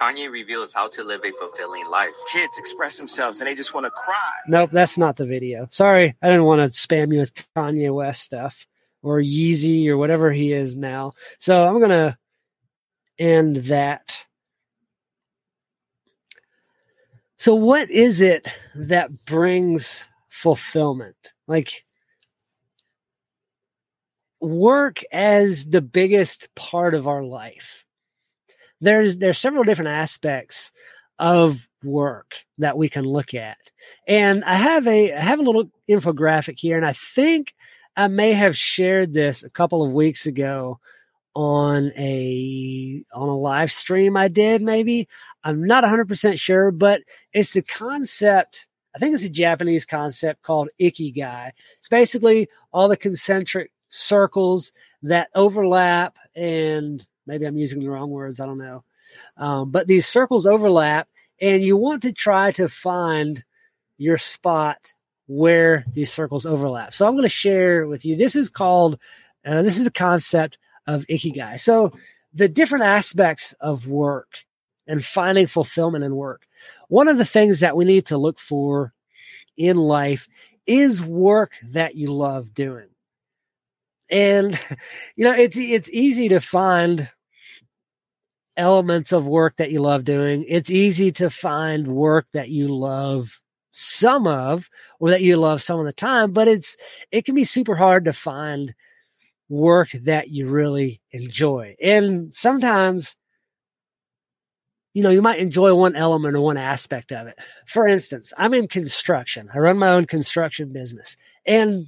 Kanye 0.00 0.30
reveals 0.30 0.72
how 0.72 0.88
to 0.88 1.02
live 1.02 1.24
a 1.24 1.32
fulfilling 1.32 1.86
life. 1.88 2.14
Kids 2.32 2.56
express 2.58 2.96
themselves 2.96 3.40
and 3.40 3.48
they 3.48 3.54
just 3.54 3.74
want 3.74 3.84
to 3.84 3.90
cry. 3.90 4.32
Nope, 4.46 4.70
that's 4.70 4.96
not 4.96 5.16
the 5.16 5.26
video. 5.26 5.66
Sorry, 5.70 6.16
I 6.22 6.26
didn't 6.26 6.44
want 6.44 6.60
to 6.60 6.78
spam 6.78 7.12
you 7.12 7.20
with 7.20 7.32
Kanye 7.56 7.92
West 7.92 8.22
stuff 8.22 8.66
or 9.02 9.20
Yeezy 9.20 9.88
or 9.88 9.96
whatever 9.96 10.30
he 10.32 10.52
is 10.52 10.76
now. 10.76 11.12
So 11.38 11.66
I'm 11.66 11.78
going 11.78 11.90
to 11.90 12.16
end 13.18 13.56
that. 13.56 14.24
So, 17.36 17.54
what 17.54 17.88
is 17.90 18.20
it 18.20 18.48
that 18.74 19.24
brings 19.24 20.04
fulfillment? 20.28 21.32
Like, 21.46 21.84
work 24.40 25.02
as 25.12 25.66
the 25.66 25.80
biggest 25.80 26.52
part 26.54 26.94
of 26.94 27.06
our 27.06 27.22
life 27.22 27.84
there's 28.80 29.18
there's 29.18 29.38
several 29.38 29.64
different 29.64 29.90
aspects 29.90 30.72
of 31.18 31.66
work 31.82 32.44
that 32.58 32.78
we 32.78 32.88
can 32.88 33.04
look 33.04 33.34
at. 33.34 33.58
And 34.06 34.44
I 34.44 34.54
have 34.54 34.86
a 34.86 35.12
I 35.12 35.20
have 35.20 35.38
a 35.38 35.42
little 35.42 35.70
infographic 35.88 36.58
here 36.58 36.76
and 36.76 36.86
I 36.86 36.92
think 36.92 37.54
I 37.96 38.08
may 38.08 38.32
have 38.32 38.56
shared 38.56 39.12
this 39.12 39.42
a 39.42 39.50
couple 39.50 39.84
of 39.84 39.92
weeks 39.92 40.26
ago 40.26 40.78
on 41.34 41.92
a 41.96 43.02
on 43.12 43.28
a 43.28 43.36
live 43.36 43.72
stream 43.72 44.16
I 44.16 44.28
did 44.28 44.62
maybe. 44.62 45.08
I'm 45.44 45.64
not 45.64 45.84
100% 45.84 46.38
sure, 46.38 46.70
but 46.70 47.00
it's 47.32 47.52
the 47.52 47.62
concept 47.62 48.66
I 48.94 48.98
think 48.98 49.14
it's 49.14 49.24
a 49.24 49.30
Japanese 49.30 49.84
concept 49.84 50.42
called 50.42 50.70
ikigai. 50.80 51.50
It's 51.78 51.88
basically 51.88 52.48
all 52.72 52.88
the 52.88 52.96
concentric 52.96 53.70
circles 53.90 54.72
that 55.02 55.28
overlap 55.34 56.16
and 56.34 57.06
Maybe 57.28 57.44
I'm 57.44 57.58
using 57.58 57.80
the 57.80 57.88
wrong 57.88 58.10
words. 58.10 58.40
I 58.40 58.46
don't 58.46 58.58
know. 58.58 58.82
Um, 59.36 59.70
but 59.70 59.86
these 59.86 60.06
circles 60.06 60.46
overlap, 60.46 61.08
and 61.40 61.62
you 61.62 61.76
want 61.76 62.02
to 62.02 62.12
try 62.12 62.50
to 62.52 62.68
find 62.68 63.44
your 63.98 64.16
spot 64.16 64.94
where 65.26 65.84
these 65.92 66.12
circles 66.12 66.46
overlap. 66.46 66.94
So 66.94 67.06
I'm 67.06 67.12
going 67.12 67.22
to 67.22 67.28
share 67.28 67.86
with 67.86 68.04
you. 68.04 68.16
This 68.16 68.34
is 68.34 68.48
called, 68.48 68.98
uh, 69.46 69.62
this 69.62 69.78
is 69.78 69.84
the 69.84 69.90
concept 69.90 70.58
of 70.86 71.04
ikigai. 71.06 71.60
So 71.60 71.92
the 72.32 72.48
different 72.48 72.86
aspects 72.86 73.52
of 73.60 73.86
work 73.86 74.38
and 74.86 75.04
finding 75.04 75.46
fulfillment 75.46 76.04
in 76.04 76.16
work. 76.16 76.46
One 76.88 77.08
of 77.08 77.18
the 77.18 77.24
things 77.26 77.60
that 77.60 77.76
we 77.76 77.84
need 77.84 78.06
to 78.06 78.16
look 78.16 78.38
for 78.38 78.94
in 79.56 79.76
life 79.76 80.28
is 80.66 81.02
work 81.02 81.52
that 81.72 81.94
you 81.94 82.12
love 82.12 82.54
doing. 82.54 82.88
And 84.10 84.58
you 85.16 85.24
know, 85.24 85.34
it's 85.34 85.58
it's 85.58 85.90
easy 85.90 86.30
to 86.30 86.40
find 86.40 87.10
elements 88.58 89.12
of 89.12 89.26
work 89.26 89.56
that 89.56 89.70
you 89.70 89.80
love 89.80 90.04
doing. 90.04 90.44
It's 90.48 90.70
easy 90.70 91.12
to 91.12 91.30
find 91.30 91.88
work 91.88 92.26
that 92.32 92.50
you 92.50 92.68
love 92.68 93.40
some 93.70 94.26
of 94.26 94.68
or 94.98 95.10
that 95.10 95.22
you 95.22 95.36
love 95.36 95.62
some 95.62 95.78
of 95.78 95.86
the 95.86 95.92
time, 95.92 96.32
but 96.32 96.48
it's 96.48 96.76
it 97.10 97.24
can 97.24 97.34
be 97.34 97.44
super 97.44 97.76
hard 97.76 98.04
to 98.04 98.12
find 98.12 98.74
work 99.48 99.90
that 99.92 100.28
you 100.28 100.48
really 100.48 101.00
enjoy. 101.12 101.76
And 101.80 102.34
sometimes 102.34 103.16
you 104.94 105.04
know, 105.04 105.10
you 105.10 105.22
might 105.22 105.38
enjoy 105.38 105.74
one 105.74 105.94
element 105.94 106.34
or 106.34 106.40
one 106.40 106.56
aspect 106.56 107.12
of 107.12 107.28
it. 107.28 107.38
For 107.66 107.86
instance, 107.86 108.32
I'm 108.36 108.52
in 108.52 108.66
construction. 108.66 109.48
I 109.54 109.58
run 109.58 109.78
my 109.78 109.90
own 109.90 110.06
construction 110.06 110.72
business 110.72 111.16
and 111.46 111.86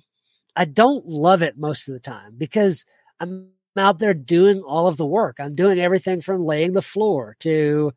I 0.55 0.65
don't 0.65 1.07
love 1.07 1.43
it 1.43 1.59
most 1.59 1.89
of 1.89 1.95
the 1.95 2.01
time 2.01 2.35
because 2.39 2.85
I'm 3.19 3.49
out 3.77 3.99
there 3.99 4.15
doing 4.15 4.63
all 4.63 4.87
of 4.87 4.97
the 4.97 5.07
work. 5.07 5.37
I'm 5.39 5.55
doing 5.55 5.79
everything 5.79 6.21
from 6.21 6.45
laying 6.45 6.73
the 6.73 6.83
floor 6.83 7.37
to 7.41 7.93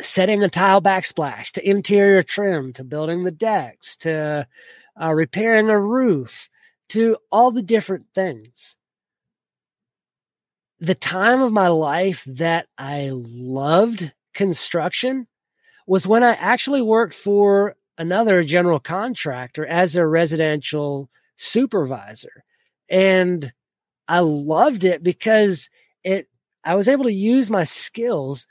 setting 0.00 0.42
a 0.42 0.48
tile 0.48 0.82
backsplash 0.82 1.52
to 1.52 1.68
interior 1.68 2.22
trim 2.22 2.72
to 2.74 2.84
building 2.84 3.24
the 3.24 3.30
decks 3.30 3.96
to 3.98 4.46
uh, 5.00 5.12
repairing 5.12 5.68
a 5.70 5.80
roof 5.80 6.48
to 6.90 7.16
all 7.30 7.50
the 7.50 7.62
different 7.62 8.06
things. 8.14 8.76
The 10.80 10.94
time 10.94 11.42
of 11.42 11.52
my 11.52 11.68
life 11.68 12.22
that 12.26 12.66
I 12.76 13.10
loved 13.12 14.12
construction 14.34 15.26
was 15.86 16.06
when 16.06 16.22
I 16.22 16.34
actually 16.34 16.82
worked 16.82 17.14
for 17.14 17.74
another 17.96 18.44
general 18.44 18.78
contractor 18.78 19.66
as 19.66 19.96
a 19.96 20.06
residential 20.06 21.10
supervisor. 21.36 22.44
And 22.88 23.52
I 24.08 24.20
loved 24.20 24.84
it 24.84 25.02
because 25.02 25.68
it 26.02 26.28
I 26.64 26.74
was 26.74 26.88
able 26.88 27.04
to 27.04 27.12
use 27.12 27.50
my 27.50 27.64
skills 27.64 28.46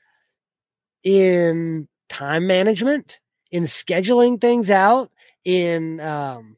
in 1.03 1.87
time 2.09 2.47
management, 2.47 3.19
in 3.51 3.63
scheduling 3.63 4.39
things 4.39 4.69
out, 4.69 5.11
in 5.43 5.99
um, 5.99 6.57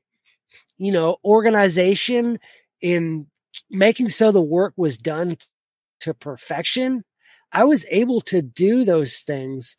you 0.78 0.92
know, 0.92 1.18
organization, 1.24 2.40
in 2.82 3.28
making 3.70 4.10
so 4.10 4.32
the 4.32 4.42
work 4.42 4.74
was 4.76 4.98
done 4.98 5.38
to 6.02 6.14
perfection. 6.14 7.04
I 7.52 7.64
was 7.64 7.86
able 7.90 8.22
to 8.22 8.42
do 8.42 8.84
those 8.84 9.20
things 9.20 9.78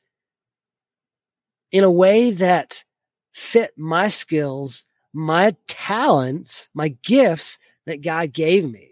in 1.70 1.84
a 1.84 1.90
way 1.90 2.32
that 2.32 2.84
fit 3.32 3.72
my 3.76 4.08
skills, 4.08 4.84
my 5.12 5.56
talents, 5.68 6.68
my 6.74 6.88
gifts 7.02 7.58
that 7.86 8.02
God 8.02 8.32
gave 8.32 8.68
me 8.68 8.89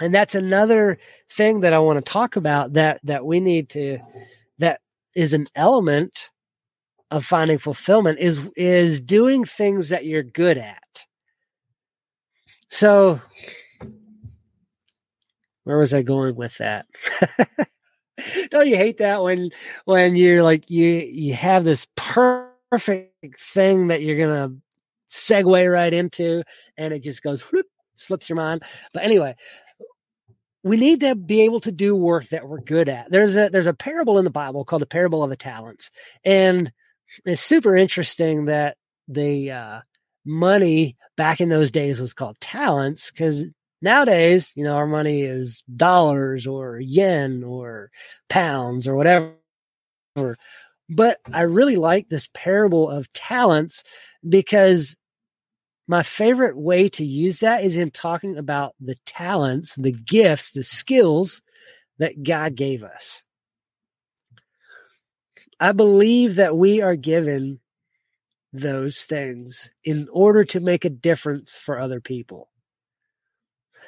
and 0.00 0.14
that's 0.14 0.34
another 0.34 0.98
thing 1.30 1.60
that 1.60 1.74
I 1.74 1.78
want 1.78 2.04
to 2.04 2.12
talk 2.12 2.36
about 2.36 2.72
that 2.72 3.00
that 3.04 3.24
we 3.24 3.38
need 3.38 3.68
to 3.70 3.98
that 4.58 4.80
is 5.14 5.34
an 5.34 5.46
element 5.54 6.30
of 7.10 7.24
finding 7.24 7.58
fulfillment 7.58 8.18
is 8.18 8.48
is 8.56 9.00
doing 9.00 9.44
things 9.44 9.90
that 9.90 10.06
you're 10.06 10.22
good 10.22 10.56
at. 10.56 11.06
So, 12.68 13.20
where 15.64 15.78
was 15.78 15.92
I 15.92 16.02
going 16.02 16.36
with 16.36 16.56
that? 16.58 16.86
Don't 18.50 18.68
you 18.68 18.76
hate 18.76 18.98
that 18.98 19.22
when 19.22 19.50
when 19.84 20.16
you're 20.16 20.42
like 20.42 20.70
you 20.70 20.88
you 20.88 21.34
have 21.34 21.64
this 21.64 21.86
perfect 21.96 23.40
thing 23.52 23.88
that 23.88 24.02
you're 24.02 24.18
gonna 24.18 24.54
segue 25.10 25.72
right 25.72 25.92
into, 25.92 26.42
and 26.78 26.94
it 26.94 27.02
just 27.02 27.22
goes 27.22 27.42
whoop, 27.42 27.66
slips 27.96 28.28
your 28.28 28.36
mind. 28.36 28.62
But 28.94 29.02
anyway, 29.02 29.34
we 30.62 30.76
need 30.76 31.00
to 31.00 31.14
be 31.14 31.42
able 31.42 31.60
to 31.60 31.72
do 31.72 31.96
work 31.96 32.28
that 32.28 32.46
we're 32.46 32.60
good 32.60 32.88
at. 32.88 33.10
There's 33.10 33.36
a 33.36 33.48
there's 33.50 33.66
a 33.66 33.74
parable 33.74 34.18
in 34.18 34.24
the 34.24 34.30
Bible 34.30 34.64
called 34.64 34.82
the 34.82 34.86
parable 34.86 35.22
of 35.22 35.30
the 35.30 35.36
talents, 35.36 35.90
and 36.24 36.72
it's 37.24 37.40
super 37.40 37.76
interesting 37.76 38.46
that 38.46 38.76
the 39.08 39.50
uh, 39.50 39.80
money 40.24 40.96
back 41.16 41.40
in 41.40 41.48
those 41.48 41.70
days 41.70 42.00
was 42.00 42.14
called 42.14 42.38
talents 42.40 43.10
because 43.10 43.46
nowadays, 43.82 44.52
you 44.54 44.64
know, 44.64 44.76
our 44.76 44.86
money 44.86 45.22
is 45.22 45.62
dollars 45.74 46.46
or 46.46 46.78
yen 46.78 47.42
or 47.44 47.90
pounds 48.28 48.86
or 48.86 48.94
whatever. 48.94 49.34
But 50.88 51.18
I 51.32 51.42
really 51.42 51.76
like 51.76 52.08
this 52.08 52.28
parable 52.34 52.90
of 52.90 53.12
talents 53.12 53.84
because 54.28 54.96
my 55.90 56.04
favorite 56.04 56.56
way 56.56 56.88
to 56.88 57.04
use 57.04 57.40
that 57.40 57.64
is 57.64 57.76
in 57.76 57.90
talking 57.90 58.38
about 58.38 58.76
the 58.78 58.94
talents, 59.06 59.74
the 59.74 59.90
gifts, 59.90 60.52
the 60.52 60.62
skills 60.62 61.42
that 61.98 62.22
God 62.22 62.54
gave 62.54 62.84
us. 62.84 63.24
I 65.58 65.72
believe 65.72 66.36
that 66.36 66.56
we 66.56 66.80
are 66.80 66.94
given 66.94 67.58
those 68.52 69.02
things 69.02 69.72
in 69.82 70.08
order 70.12 70.44
to 70.44 70.60
make 70.60 70.84
a 70.84 70.90
difference 70.90 71.56
for 71.56 71.80
other 71.80 72.00
people. 72.00 72.48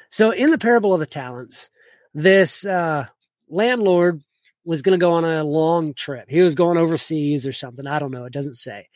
So, 0.09 0.31
in 0.31 0.51
the 0.51 0.57
parable 0.57 0.93
of 0.93 0.99
the 0.99 1.05
talents, 1.05 1.69
this 2.13 2.65
uh, 2.65 3.07
landlord 3.47 4.21
was 4.65 4.81
going 4.81 4.99
to 4.99 5.01
go 5.01 5.13
on 5.13 5.23
a 5.23 5.45
long 5.45 5.93
trip. 5.93 6.25
He 6.27 6.41
was 6.41 6.55
going 6.55 6.77
overseas 6.77 7.47
or 7.47 7.53
something. 7.53 7.87
I 7.87 7.99
don't 7.99 8.11
know. 8.11 8.25
It 8.25 8.33
doesn't 8.33 8.57
say. 8.57 8.89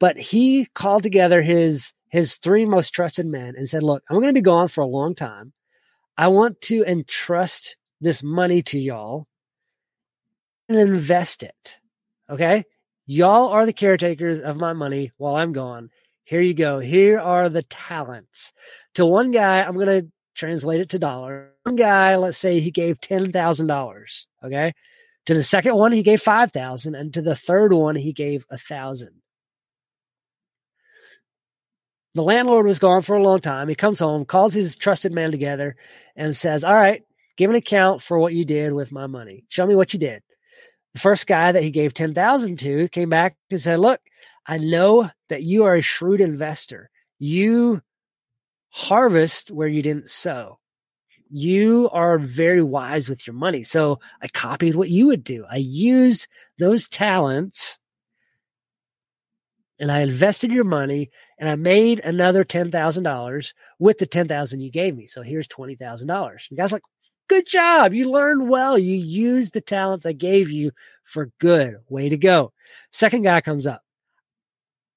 But 0.00 0.18
he 0.18 0.66
called 0.74 1.04
together 1.04 1.42
his 1.42 1.92
his 2.10 2.36
three 2.36 2.64
most 2.64 2.90
trusted 2.90 3.26
men 3.26 3.54
and 3.56 3.68
said, 3.68 3.82
Look, 3.82 4.02
I'm 4.10 4.16
going 4.16 4.28
to 4.28 4.34
be 4.34 4.40
gone 4.40 4.68
for 4.68 4.82
a 4.82 4.86
long 4.86 5.14
time. 5.14 5.52
I 6.18 6.28
want 6.28 6.60
to 6.62 6.84
entrust 6.84 7.76
this 8.00 8.22
money 8.22 8.62
to 8.62 8.78
y'all 8.78 9.26
and 10.68 10.78
invest 10.78 11.42
it. 11.42 11.78
Okay. 12.28 12.64
Y'all 13.06 13.48
are 13.48 13.64
the 13.64 13.72
caretakers 13.72 14.40
of 14.40 14.56
my 14.56 14.72
money 14.72 15.12
while 15.16 15.36
I'm 15.36 15.52
gone. 15.52 15.90
Here 16.24 16.40
you 16.40 16.54
go. 16.54 16.78
Here 16.78 17.18
are 17.18 17.48
the 17.48 17.62
talents. 17.62 18.52
To 18.94 19.06
one 19.06 19.30
guy, 19.30 19.62
I'm 19.62 19.74
going 19.74 19.86
to 19.86 20.08
translate 20.34 20.80
it 20.80 20.90
to 20.90 20.98
dollar. 20.98 21.52
One 21.64 21.76
guy, 21.76 22.16
let's 22.16 22.36
say 22.36 22.60
he 22.60 22.70
gave 22.70 23.00
$10,000. 23.00 24.26
Okay. 24.44 24.72
To 25.26 25.34
the 25.34 25.42
second 25.42 25.76
one, 25.76 25.92
he 25.92 26.02
gave 26.02 26.22
5,000. 26.22 26.94
And 26.94 27.14
to 27.14 27.22
the 27.22 27.34
third 27.34 27.72
one, 27.72 27.96
he 27.96 28.12
gave 28.12 28.46
a 28.50 28.58
thousand 28.58 29.19
the 32.14 32.22
landlord 32.22 32.66
was 32.66 32.78
gone 32.78 33.02
for 33.02 33.16
a 33.16 33.22
long 33.22 33.40
time. 33.40 33.68
He 33.68 33.74
comes 33.74 33.98
home, 33.98 34.24
calls 34.24 34.52
his 34.52 34.76
trusted 34.76 35.12
man 35.12 35.30
together, 35.30 35.76
and 36.16 36.36
says, 36.36 36.64
All 36.64 36.74
right, 36.74 37.02
give 37.36 37.50
an 37.50 37.56
account 37.56 38.02
for 38.02 38.18
what 38.18 38.34
you 38.34 38.44
did 38.44 38.72
with 38.72 38.92
my 38.92 39.06
money. 39.06 39.44
Show 39.48 39.66
me 39.66 39.74
what 39.74 39.92
you 39.92 40.00
did. 40.00 40.22
The 40.94 41.00
first 41.00 41.26
guy 41.26 41.52
that 41.52 41.62
he 41.62 41.70
gave 41.70 41.94
10,000 41.94 42.58
to 42.58 42.88
came 42.88 43.10
back 43.10 43.36
and 43.50 43.60
said, 43.60 43.78
Look, 43.78 44.00
I 44.46 44.58
know 44.58 45.10
that 45.28 45.44
you 45.44 45.64
are 45.64 45.76
a 45.76 45.82
shrewd 45.82 46.20
investor. 46.20 46.90
You 47.18 47.82
harvest 48.70 49.50
where 49.50 49.68
you 49.68 49.82
didn't 49.82 50.08
sow. 50.08 50.58
You 51.28 51.88
are 51.92 52.18
very 52.18 52.62
wise 52.62 53.08
with 53.08 53.24
your 53.24 53.34
money. 53.34 53.62
So 53.62 54.00
I 54.20 54.26
copied 54.26 54.74
what 54.74 54.90
you 54.90 55.06
would 55.06 55.22
do. 55.22 55.44
I 55.48 55.56
used 55.56 56.26
those 56.58 56.88
talents 56.88 57.78
and 59.78 59.92
I 59.92 60.00
invested 60.00 60.50
your 60.50 60.64
money 60.64 61.10
and 61.40 61.48
I 61.48 61.56
made 61.56 62.00
another 62.00 62.44
$10,000 62.44 63.52
with 63.78 63.98
the 63.98 64.06
10,000 64.06 64.60
you 64.60 64.70
gave 64.70 64.94
me. 64.94 65.06
So 65.06 65.22
here's 65.22 65.48
$20,000. 65.48 66.48
The 66.50 66.56
guy's 66.56 66.70
like, 66.70 66.82
good 67.28 67.46
job. 67.46 67.94
You 67.94 68.10
learned 68.10 68.50
well. 68.50 68.78
You 68.78 68.94
used 68.94 69.54
the 69.54 69.62
talents 69.62 70.04
I 70.04 70.12
gave 70.12 70.50
you 70.50 70.70
for 71.02 71.30
good. 71.40 71.76
Way 71.88 72.10
to 72.10 72.18
go. 72.18 72.52
Second 72.92 73.22
guy 73.22 73.40
comes 73.40 73.66
up. 73.66 73.80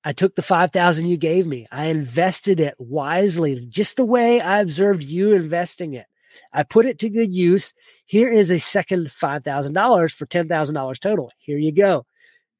I 0.03 0.11
took 0.11 0.35
the 0.35 0.41
5,000 0.41 1.07
you 1.07 1.15
gave 1.15 1.47
me. 1.47 1.65
I 1.71 1.85
invested 1.85 2.59
it 2.59 2.75
wisely, 2.77 3.65
just 3.69 3.95
the 3.95 4.03
way 4.03 4.41
I 4.41 4.59
observed 4.59 5.01
you 5.01 5.31
investing 5.31 5.93
it. 5.93 6.07
I 6.51 6.63
put 6.63 6.85
it 6.85 6.99
to 6.99 7.09
good 7.09 7.33
use. 7.33 7.73
Here 8.05 8.29
is 8.29 8.51
a 8.51 8.59
second 8.59 9.07
$5,000 9.07 10.11
for 10.11 10.25
$10,000 10.25 10.99
total. 10.99 11.31
Here 11.37 11.57
you 11.57 11.71
go. 11.71 12.05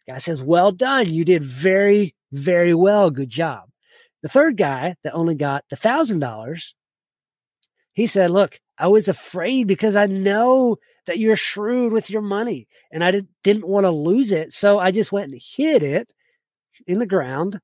Guy 0.07 0.19
says, 0.19 0.41
well 0.41 0.71
done. 0.71 1.11
You 1.11 1.25
did 1.25 1.43
very, 1.43 2.15
very 2.31 2.73
well. 2.73 3.09
Good 3.09 3.29
job. 3.29 3.63
The 4.23 4.29
third 4.29 4.57
guy 4.57 4.95
that 5.03 5.13
only 5.13 5.35
got 5.35 5.65
the 5.69 5.75
thousand 5.75 6.19
dollars, 6.19 6.73
he 7.91 8.07
said, 8.07 8.31
Look, 8.31 8.59
I 8.77 8.87
was 8.87 9.07
afraid 9.07 9.67
because 9.67 9.95
I 9.97 10.07
know 10.07 10.77
that 11.05 11.19
you're 11.19 11.35
shrewd 11.35 11.91
with 11.91 12.09
your 12.09 12.21
money 12.21 12.67
and 12.91 13.03
I 13.03 13.11
did, 13.11 13.27
didn't 13.43 13.67
want 13.67 13.83
to 13.83 13.91
lose 13.91 14.31
it. 14.31 14.53
So 14.53 14.79
I 14.79 14.91
just 14.91 15.11
went 15.11 15.29
and 15.31 15.39
hid 15.39 15.83
it 15.83 16.09
in 16.87 16.99
the 16.99 17.05
ground 17.05 17.59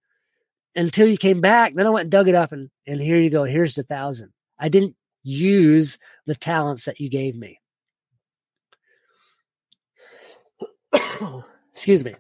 until 0.76 1.08
you 1.08 1.17
came 1.17 1.39
back. 1.39 1.74
Then 1.74 1.88
I 1.88 1.91
went 1.91 2.04
and 2.04 2.12
dug 2.12 2.28
it 2.28 2.36
up 2.36 2.52
and, 2.52 2.69
and 2.86 3.02
here 3.02 3.17
you 3.17 3.30
go. 3.30 3.45
Here's 3.45 3.76
the 3.76 3.84
thousand. 3.84 4.32
I 4.60 4.67
didn't 4.67 4.98
use 5.24 5.98
the 6.26 6.36
talents 6.36 6.86
that 6.86 7.00
you 7.00 7.10
gave 7.10 7.36
me. 7.36 7.60
Excuse 11.74 12.04
me 12.04 12.15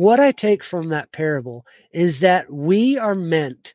what 0.00 0.18
I 0.18 0.32
take 0.32 0.64
from 0.64 0.88
that 0.88 1.12
parable 1.12 1.66
is 1.92 2.20
that 2.20 2.50
we 2.50 2.96
are 2.96 3.14
meant 3.14 3.74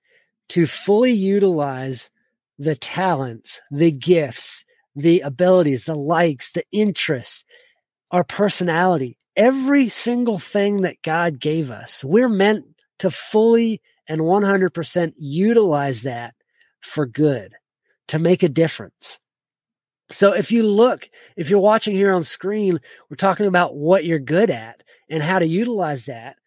to 0.49 0.65
fully 0.65 1.11
utilize 1.11 2.09
the 2.57 2.75
talents, 2.75 3.61
the 3.69 3.91
gifts, 3.91 4.65
the 4.95 5.19
abilities, 5.19 5.85
the 5.85 5.93
likes, 5.93 6.51
the 6.51 6.63
interests, 6.71 7.43
our 8.09 8.23
personality, 8.23 9.19
every 9.35 9.87
single 9.87 10.39
thing 10.39 10.81
that 10.81 11.03
God 11.03 11.39
gave 11.39 11.69
us. 11.69 12.03
We're 12.03 12.27
meant 12.27 12.65
to 12.99 13.11
fully 13.11 13.79
and 14.07 14.21
100% 14.21 15.13
utilize 15.19 16.01
that 16.01 16.33
for 16.81 17.05
good, 17.05 17.53
to 18.07 18.17
make 18.17 18.41
a 18.41 18.49
difference. 18.49 19.19
So 20.11 20.31
if 20.31 20.51
you 20.51 20.63
look, 20.63 21.07
if 21.37 21.51
you're 21.51 21.59
watching 21.59 21.95
here 21.95 22.15
on 22.15 22.23
screen, 22.23 22.79
we're 23.11 23.15
talking 23.15 23.45
about 23.45 23.75
what 23.75 24.05
you're 24.05 24.17
good 24.17 24.49
at 24.49 24.81
and 25.09 25.21
how 25.21 25.39
to 25.39 25.47
utilize 25.47 26.05
that, 26.05 26.37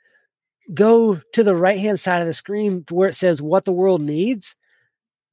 go 0.73 1.21
to 1.33 1.43
the 1.43 1.55
right 1.55 1.79
hand 1.79 1.99
side 1.99 2.21
of 2.21 2.27
the 2.27 2.33
screen 2.33 2.85
where 2.91 3.09
it 3.09 3.15
says 3.15 3.41
what 3.41 3.65
the 3.65 3.73
world 3.73 4.01
needs. 4.01 4.57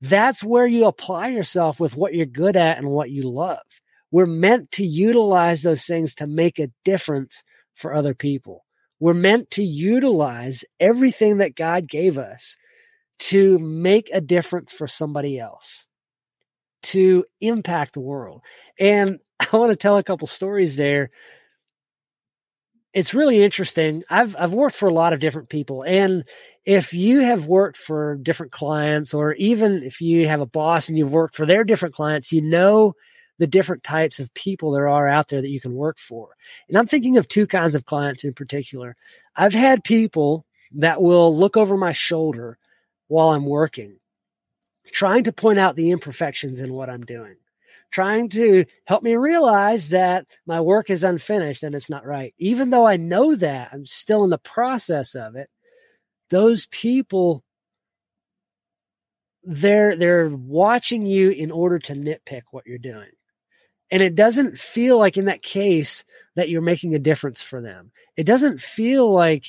That's 0.01 0.43
where 0.43 0.67
you 0.67 0.85
apply 0.85 1.29
yourself 1.29 1.79
with 1.79 1.95
what 1.95 2.13
you're 2.13 2.25
good 2.25 2.55
at 2.55 2.77
and 2.77 2.88
what 2.88 3.09
you 3.09 3.23
love. 3.23 3.63
We're 4.11 4.25
meant 4.25 4.71
to 4.71 4.85
utilize 4.85 5.61
those 5.61 5.85
things 5.85 6.15
to 6.15 6.27
make 6.27 6.59
a 6.59 6.71
difference 6.83 7.43
for 7.73 7.93
other 7.93 8.13
people. 8.13 8.65
We're 8.99 9.13
meant 9.13 9.51
to 9.51 9.63
utilize 9.63 10.63
everything 10.79 11.38
that 11.38 11.55
God 11.55 11.88
gave 11.88 12.17
us 12.17 12.57
to 13.17 13.57
make 13.59 14.09
a 14.13 14.21
difference 14.21 14.71
for 14.71 14.88
somebody 14.88 15.39
else, 15.39 15.88
to 16.83 17.25
impact 17.41 17.93
the 17.93 17.99
world. 17.99 18.41
And 18.79 19.19
I 19.39 19.57
want 19.57 19.71
to 19.71 19.75
tell 19.75 19.97
a 19.97 20.03
couple 20.03 20.27
stories 20.27 20.75
there 20.77 21.09
it's 22.95 23.13
really 23.13 23.43
interesting. 23.43 24.03
I've 24.10 24.36
I've 24.39 24.53
worked 24.53 24.75
for 24.75 24.88
a 24.88 24.93
lot 24.93 25.12
of 25.12 25.19
different 25.19 25.49
people, 25.49 25.84
and 25.84 26.23
if 26.63 26.93
you 26.93 27.19
have 27.19 27.45
worked 27.45 27.77
for 27.77 28.15
different 28.15 28.53
clients, 28.53 29.13
or 29.13 29.34
even 29.34 29.84
if 29.84 29.99
you 29.99 30.27
have 30.29 30.39
a 30.39 30.45
boss 30.45 30.88
and 30.88 30.97
you've 30.97 31.12
worked 31.12 31.36
for 31.36 31.45
their 31.45 31.65
different 31.65 31.93
clients, 31.93 32.31
you 32.31 32.41
know 32.41 32.95
the 33.38 33.47
different 33.47 33.84
types 33.84 34.21
of 34.21 34.34
people 34.34 34.71
there 34.71 34.88
are 34.88 35.10
out 35.10 35.27
there 35.27 35.41
that 35.41 35.49
you 35.49 35.60
can 35.60 35.75
work 35.75 35.97
for. 35.99 36.29
And 36.69 36.77
I'm 36.77 36.88
thinking 36.88 37.17
of 37.17 37.27
two 37.27 37.45
kinds 37.45 37.75
of 37.75 37.86
clients 37.86 38.23
in 38.23 38.34
particular. 38.34 38.95
I've 39.36 39.53
had 39.53 39.84
people 39.84 40.45
that 40.75 41.01
will 41.01 41.38
look 41.38 41.58
over 41.58 41.75
my 41.75 41.91
shoulder 41.91 42.58
while 43.10 43.31
I'm 43.31 43.45
working, 43.45 43.97
trying 44.93 45.25
to 45.25 45.34
point 45.34 45.60
out 45.60 45.75
the 45.75 45.91
imperfections 45.91 46.62
in 46.62 46.73
what 46.73 46.89
I'm 46.89 47.05
doing 47.05 47.36
trying 47.91 48.29
to 48.29 48.65
help 48.85 49.03
me 49.03 49.15
realize 49.15 49.89
that 49.89 50.25
my 50.45 50.59
work 50.61 50.89
is 50.89 51.03
unfinished 51.03 51.63
and 51.63 51.75
it's 51.75 51.89
not 51.89 52.05
right. 52.05 52.33
Even 52.37 52.69
though 52.69 52.85
I 52.85 52.97
know 52.97 53.35
that, 53.35 53.69
I'm 53.71 53.85
still 53.85 54.23
in 54.23 54.29
the 54.29 54.37
process 54.37 55.15
of 55.15 55.35
it. 55.35 55.49
Those 56.29 56.65
people 56.67 57.43
they're 59.47 59.95
they're 59.95 60.29
watching 60.29 61.05
you 61.05 61.29
in 61.29 61.51
order 61.51 61.77
to 61.77 61.93
nitpick 61.93 62.41
what 62.49 62.65
you're 62.65 62.79
doing. 62.79 63.09
And 63.91 64.01
it 64.01 64.15
doesn't 64.15 64.57
feel 64.57 64.97
like 64.97 65.17
in 65.17 65.25
that 65.25 65.43
case 65.43 66.03
that 66.35 66.49
you're 66.49 66.61
making 66.61 66.95
a 66.95 66.99
difference 66.99 67.43
for 67.43 67.61
them. 67.61 67.91
It 68.17 68.25
doesn't 68.25 68.59
feel 68.59 69.13
like 69.13 69.45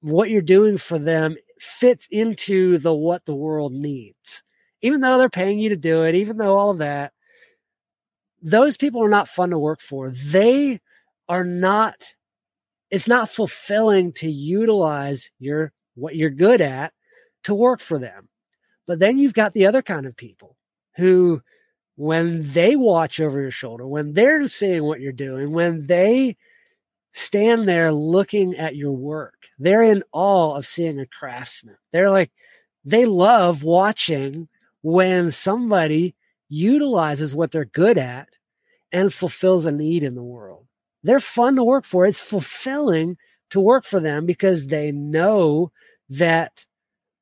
what 0.00 0.28
you're 0.28 0.42
doing 0.42 0.76
for 0.76 0.98
them 0.98 1.36
fits 1.60 2.08
into 2.10 2.78
the 2.78 2.92
what 2.92 3.24
the 3.24 3.34
world 3.34 3.72
needs 3.72 4.42
even 4.82 5.00
though 5.00 5.18
they're 5.18 5.28
paying 5.28 5.58
you 5.58 5.70
to 5.70 5.76
do 5.76 6.04
it, 6.04 6.14
even 6.14 6.36
though 6.36 6.56
all 6.56 6.70
of 6.70 6.78
that, 6.78 7.12
those 8.42 8.76
people 8.76 9.02
are 9.02 9.08
not 9.08 9.28
fun 9.28 9.50
to 9.50 9.58
work 9.58 9.80
for. 9.80 10.10
They 10.10 10.80
are 11.28 11.44
not, 11.44 12.14
it's 12.90 13.08
not 13.08 13.30
fulfilling 13.30 14.12
to 14.14 14.30
utilize 14.30 15.30
your, 15.38 15.72
what 15.94 16.16
you're 16.16 16.30
good 16.30 16.60
at 16.60 16.92
to 17.44 17.54
work 17.54 17.80
for 17.80 17.98
them. 17.98 18.28
But 18.86 18.98
then 18.98 19.18
you've 19.18 19.34
got 19.34 19.52
the 19.52 19.66
other 19.66 19.82
kind 19.82 20.06
of 20.06 20.16
people 20.16 20.56
who, 20.96 21.42
when 21.96 22.52
they 22.52 22.76
watch 22.76 23.20
over 23.20 23.40
your 23.40 23.50
shoulder, 23.50 23.86
when 23.86 24.12
they're 24.12 24.46
seeing 24.48 24.84
what 24.84 25.00
you're 25.00 25.12
doing, 25.12 25.52
when 25.52 25.86
they 25.86 26.36
stand 27.12 27.66
there 27.66 27.90
looking 27.92 28.54
at 28.56 28.76
your 28.76 28.92
work, 28.92 29.48
they're 29.58 29.82
in 29.82 30.04
awe 30.12 30.54
of 30.54 30.66
seeing 30.66 31.00
a 31.00 31.06
craftsman. 31.06 31.76
They're 31.92 32.10
like, 32.10 32.30
they 32.84 33.06
love 33.06 33.64
watching 33.64 34.48
when 34.82 35.30
somebody 35.30 36.14
utilizes 36.48 37.34
what 37.34 37.50
they're 37.50 37.64
good 37.64 37.98
at 37.98 38.28
and 38.92 39.12
fulfills 39.12 39.66
a 39.66 39.72
need 39.72 40.02
in 40.02 40.14
the 40.14 40.22
world. 40.22 40.66
They're 41.02 41.20
fun 41.20 41.56
to 41.56 41.64
work 41.64 41.84
for. 41.84 42.06
It's 42.06 42.20
fulfilling 42.20 43.16
to 43.50 43.60
work 43.60 43.84
for 43.84 44.00
them 44.00 44.26
because 44.26 44.66
they 44.66 44.92
know 44.92 45.70
that 46.10 46.64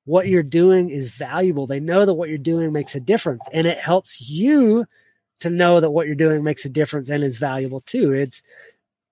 what 0.04 0.28
you're 0.28 0.42
doing 0.42 0.90
is 0.90 1.10
valuable. 1.10 1.66
They 1.66 1.80
know 1.80 2.04
that 2.04 2.14
what 2.14 2.28
you're 2.28 2.38
doing 2.38 2.72
makes 2.72 2.94
a 2.94 3.00
difference 3.00 3.46
and 3.52 3.66
it 3.66 3.78
helps 3.78 4.20
you 4.20 4.86
to 5.40 5.50
know 5.50 5.80
that 5.80 5.90
what 5.90 6.06
you're 6.06 6.14
doing 6.14 6.42
makes 6.42 6.64
a 6.64 6.70
difference 6.70 7.10
and 7.10 7.24
is 7.24 7.38
valuable 7.38 7.80
too. 7.80 8.12
It's 8.12 8.42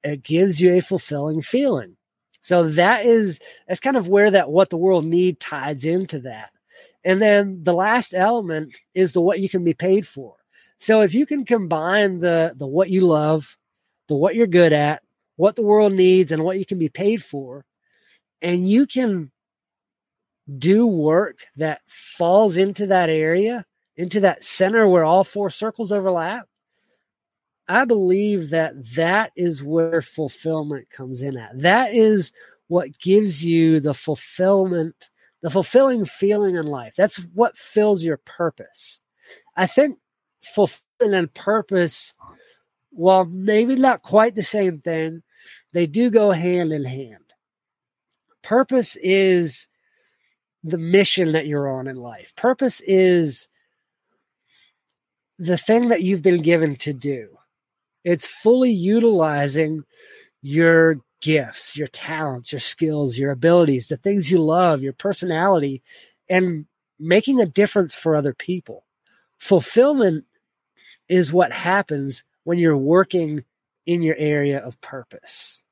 it 0.04 0.22
gives 0.22 0.60
you 0.60 0.74
a 0.74 0.80
fulfilling 0.80 1.42
feeling. 1.42 1.96
So 2.40 2.70
that 2.70 3.06
is 3.06 3.40
that's 3.68 3.80
kind 3.80 3.96
of 3.96 4.08
where 4.08 4.30
that 4.30 4.50
what 4.50 4.70
the 4.70 4.76
world 4.76 5.04
need 5.04 5.40
ties 5.40 5.84
into 5.84 6.20
that. 6.20 6.50
And 7.04 7.20
then 7.20 7.64
the 7.64 7.74
last 7.74 8.14
element 8.14 8.74
is 8.94 9.12
the 9.12 9.20
what 9.20 9.40
you 9.40 9.48
can 9.48 9.64
be 9.64 9.74
paid 9.74 10.06
for. 10.06 10.36
So 10.78 11.02
if 11.02 11.14
you 11.14 11.26
can 11.26 11.44
combine 11.44 12.20
the 12.20 12.54
the 12.56 12.66
what 12.66 12.90
you 12.90 13.02
love, 13.02 13.56
the 14.08 14.14
what 14.14 14.34
you're 14.34 14.46
good 14.46 14.72
at, 14.72 15.02
what 15.36 15.56
the 15.56 15.62
world 15.62 15.92
needs 15.92 16.32
and 16.32 16.44
what 16.44 16.58
you 16.58 16.66
can 16.66 16.78
be 16.78 16.88
paid 16.88 17.22
for, 17.22 17.64
and 18.40 18.68
you 18.68 18.86
can 18.86 19.30
do 20.58 20.86
work 20.86 21.46
that 21.56 21.80
falls 21.86 22.58
into 22.58 22.86
that 22.88 23.08
area, 23.08 23.64
into 23.96 24.20
that 24.20 24.42
center 24.42 24.88
where 24.88 25.04
all 25.04 25.24
four 25.24 25.50
circles 25.50 25.92
overlap, 25.92 26.48
I 27.68 27.84
believe 27.84 28.50
that 28.50 28.94
that 28.96 29.32
is 29.36 29.62
where 29.62 30.02
fulfillment 30.02 30.90
comes 30.90 31.22
in 31.22 31.36
at. 31.36 31.60
That 31.60 31.94
is 31.94 32.32
what 32.66 32.98
gives 32.98 33.44
you 33.44 33.80
the 33.80 33.94
fulfillment, 33.94 35.10
the 35.42 35.50
fulfilling 35.50 36.04
feeling 36.04 36.54
in 36.54 36.66
life. 36.66 36.94
That's 36.96 37.16
what 37.34 37.58
fills 37.58 38.02
your 38.02 38.16
purpose. 38.16 39.00
I 39.56 39.66
think 39.66 39.98
fulfillment 40.42 40.82
and 41.14 41.34
purpose, 41.34 42.14
while 42.90 43.24
maybe 43.24 43.74
not 43.74 44.02
quite 44.02 44.34
the 44.34 44.42
same 44.42 44.80
thing, 44.80 45.22
they 45.72 45.86
do 45.86 46.10
go 46.10 46.30
hand 46.30 46.72
in 46.72 46.84
hand. 46.84 47.16
Purpose 48.42 48.96
is 49.02 49.68
the 50.64 50.78
mission 50.78 51.32
that 51.32 51.46
you're 51.46 51.68
on 51.68 51.88
in 51.88 51.96
life. 51.96 52.32
Purpose 52.36 52.80
is 52.86 53.48
the 55.38 55.58
thing 55.58 55.88
that 55.88 56.02
you've 56.02 56.22
been 56.22 56.42
given 56.42 56.76
to 56.76 56.92
do. 56.92 57.36
It's 58.04 58.26
fully 58.26 58.70
utilizing 58.70 59.82
your 60.40 60.98
gifts, 61.22 61.76
your 61.76 61.88
talents, 61.88 62.52
your 62.52 62.60
skills, 62.60 63.16
your 63.16 63.30
abilities, 63.30 63.88
the 63.88 63.96
things 63.96 64.30
you 64.30 64.38
love, 64.38 64.82
your 64.82 64.92
personality, 64.92 65.82
and 66.28 66.66
making 66.98 67.40
a 67.40 67.46
difference 67.46 67.94
for 67.94 68.14
other 68.14 68.34
people. 68.34 68.84
Fulfillment 69.38 70.26
is 71.08 71.32
what 71.32 71.52
happens 71.52 72.24
when 72.44 72.58
you're 72.58 72.76
working 72.76 73.44
in 73.86 74.02
your 74.02 74.16
area 74.16 74.58
of 74.58 74.80
purpose. 74.82 75.64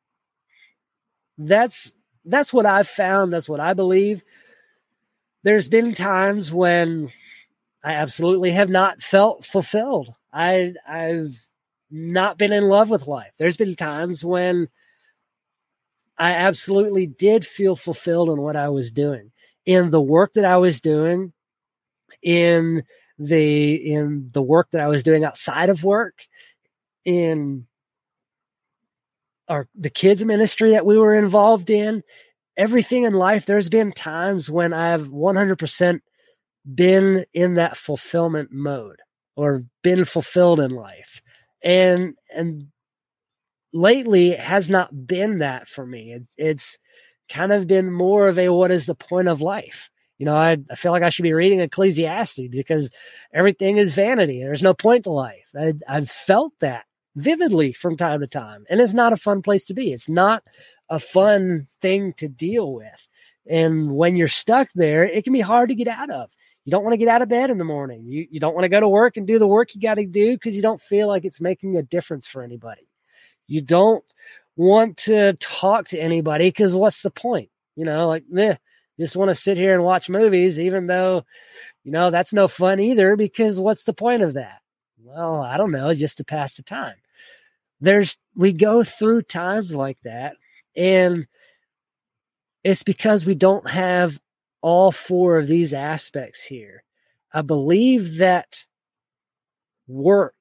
That's 1.36 1.94
that's 2.24 2.52
what 2.52 2.66
I've 2.66 2.88
found, 2.88 3.32
that's 3.32 3.48
what 3.48 3.60
I 3.60 3.74
believe 3.74 4.22
there's 5.42 5.68
been 5.68 5.94
times 5.94 6.52
when 6.52 7.10
I 7.82 7.94
absolutely 7.94 8.50
have 8.52 8.68
not 8.68 9.02
felt 9.02 9.44
fulfilled. 9.44 10.14
I 10.32 10.74
I've 10.86 11.34
not 11.90 12.38
been 12.38 12.52
in 12.52 12.68
love 12.68 12.90
with 12.90 13.06
life. 13.06 13.32
There's 13.38 13.56
been 13.56 13.74
times 13.74 14.24
when 14.24 14.68
I 16.20 16.32
absolutely 16.32 17.06
did 17.06 17.46
feel 17.46 17.74
fulfilled 17.74 18.28
in 18.28 18.40
what 18.40 18.54
I 18.54 18.68
was 18.68 18.92
doing. 18.92 19.32
In 19.64 19.90
the 19.90 20.00
work 20.00 20.34
that 20.34 20.44
I 20.44 20.58
was 20.58 20.80
doing, 20.80 21.32
in 22.22 22.84
the 23.18 23.74
in 23.74 24.30
the 24.32 24.42
work 24.42 24.68
that 24.72 24.80
I 24.82 24.88
was 24.88 25.02
doing 25.02 25.24
outside 25.24 25.70
of 25.70 25.82
work, 25.82 26.26
in 27.04 27.66
our 29.48 29.66
the 29.74 29.90
kids 29.90 30.24
ministry 30.24 30.72
that 30.72 30.86
we 30.86 30.98
were 30.98 31.14
involved 31.14 31.70
in, 31.70 32.02
everything 32.56 33.04
in 33.04 33.14
life, 33.14 33.46
there's 33.46 33.70
been 33.70 33.90
times 33.90 34.50
when 34.50 34.74
I've 34.74 35.08
100% 35.08 36.00
been 36.74 37.24
in 37.32 37.54
that 37.54 37.78
fulfillment 37.78 38.50
mode 38.52 39.00
or 39.36 39.64
been 39.82 40.04
fulfilled 40.04 40.60
in 40.60 40.70
life. 40.70 41.22
And, 41.62 42.14
and 42.34 42.66
lately 43.72 44.32
has 44.32 44.70
not 44.70 45.06
been 45.06 45.38
that 45.38 45.68
for 45.68 45.86
me. 45.86 46.12
It, 46.12 46.22
it's 46.36 46.78
kind 47.28 47.52
of 47.52 47.66
been 47.66 47.92
more 47.92 48.28
of 48.28 48.38
a, 48.38 48.48
what 48.48 48.70
is 48.70 48.86
the 48.86 48.94
point 48.94 49.28
of 49.28 49.40
life? 49.40 49.88
You 50.18 50.26
know, 50.26 50.34
I, 50.34 50.58
I 50.70 50.74
feel 50.74 50.92
like 50.92 51.02
I 51.02 51.08
should 51.08 51.22
be 51.22 51.32
reading 51.32 51.60
Ecclesiastes 51.60 52.48
because 52.50 52.90
everything 53.32 53.78
is 53.78 53.94
vanity. 53.94 54.40
There's 54.40 54.62
no 54.62 54.74
point 54.74 55.04
to 55.04 55.10
life. 55.10 55.50
I, 55.58 55.74
I've 55.88 56.10
felt 56.10 56.52
that 56.60 56.84
vividly 57.16 57.72
from 57.72 57.96
time 57.96 58.20
to 58.20 58.26
time. 58.26 58.64
And 58.68 58.80
it's 58.80 58.92
not 58.92 59.12
a 59.12 59.16
fun 59.16 59.42
place 59.42 59.64
to 59.66 59.74
be. 59.74 59.92
It's 59.92 60.08
not 60.08 60.42
a 60.88 60.98
fun 60.98 61.68
thing 61.80 62.12
to 62.18 62.28
deal 62.28 62.72
with. 62.74 63.08
And 63.48 63.92
when 63.92 64.16
you're 64.16 64.28
stuck 64.28 64.68
there, 64.74 65.04
it 65.04 65.24
can 65.24 65.32
be 65.32 65.40
hard 65.40 65.70
to 65.70 65.74
get 65.74 65.88
out 65.88 66.10
of. 66.10 66.30
You 66.64 66.70
don't 66.70 66.84
want 66.84 66.92
to 66.92 66.98
get 66.98 67.08
out 67.08 67.22
of 67.22 67.28
bed 67.28 67.50
in 67.50 67.58
the 67.58 67.64
morning. 67.64 68.04
You, 68.06 68.26
you 68.30 68.40
don't 68.40 68.54
want 68.54 68.64
to 68.64 68.68
go 68.68 68.80
to 68.80 68.88
work 68.88 69.16
and 69.16 69.26
do 69.26 69.38
the 69.38 69.46
work 69.46 69.74
you 69.74 69.80
got 69.80 69.94
to 69.94 70.04
do 70.04 70.34
because 70.34 70.54
you 70.54 70.62
don't 70.62 70.80
feel 70.80 71.08
like 71.08 71.24
it's 71.24 71.40
making 71.40 71.76
a 71.76 71.82
difference 71.82 72.26
for 72.26 72.42
anybody. 72.42 72.89
You 73.50 73.60
don't 73.60 74.04
want 74.54 74.96
to 74.98 75.32
talk 75.34 75.88
to 75.88 75.98
anybody 75.98 76.46
because 76.48 76.72
what's 76.72 77.02
the 77.02 77.10
point? 77.10 77.50
You 77.74 77.84
know, 77.84 78.06
like, 78.06 78.22
eh, 78.38 78.54
just 78.98 79.16
want 79.16 79.30
to 79.30 79.34
sit 79.34 79.56
here 79.56 79.74
and 79.74 79.82
watch 79.82 80.08
movies, 80.08 80.60
even 80.60 80.86
though, 80.86 81.24
you 81.82 81.90
know, 81.90 82.10
that's 82.10 82.32
no 82.32 82.46
fun 82.46 82.78
either 82.78 83.16
because 83.16 83.58
what's 83.58 83.82
the 83.82 83.92
point 83.92 84.22
of 84.22 84.34
that? 84.34 84.60
Well, 85.02 85.40
I 85.42 85.56
don't 85.56 85.72
know, 85.72 85.92
just 85.94 86.18
to 86.18 86.24
pass 86.24 86.56
the 86.56 86.62
time. 86.62 86.94
There's, 87.80 88.18
we 88.36 88.52
go 88.52 88.84
through 88.84 89.22
times 89.22 89.74
like 89.74 89.98
that 90.04 90.36
and 90.76 91.26
it's 92.62 92.84
because 92.84 93.26
we 93.26 93.34
don't 93.34 93.68
have 93.68 94.20
all 94.62 94.92
four 94.92 95.40
of 95.40 95.48
these 95.48 95.74
aspects 95.74 96.44
here. 96.44 96.84
I 97.32 97.42
believe 97.42 98.18
that 98.18 98.64
work 99.88 100.36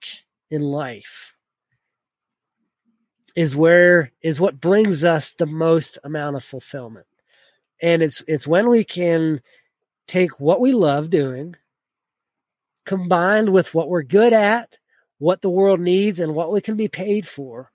in 0.52 0.62
life 0.62 1.34
is 3.36 3.56
where 3.56 4.12
is 4.22 4.40
what 4.40 4.60
brings 4.62 5.04
us 5.04 5.34
the 5.34 5.46
most 5.46 5.98
amount 6.04 6.36
of 6.36 6.44
fulfillment. 6.44 7.08
And 7.82 8.02
it's 8.02 8.24
it's 8.28 8.48
when 8.48 8.70
we 8.70 8.84
can 8.84 9.42
take 10.08 10.40
what 10.40 10.60
we 10.60 10.74
love 10.74 11.10
doing 11.10 11.56
combined 12.86 13.50
with 13.50 13.76
what 13.76 13.88
we're 13.88 14.04
good 14.04 14.34
at, 14.34 14.76
what 15.20 15.42
the 15.42 15.50
world 15.50 15.80
needs 15.80 16.20
and 16.20 16.34
what 16.34 16.52
we 16.52 16.60
can 16.60 16.76
be 16.76 16.88
paid 16.88 17.28
for 17.28 17.72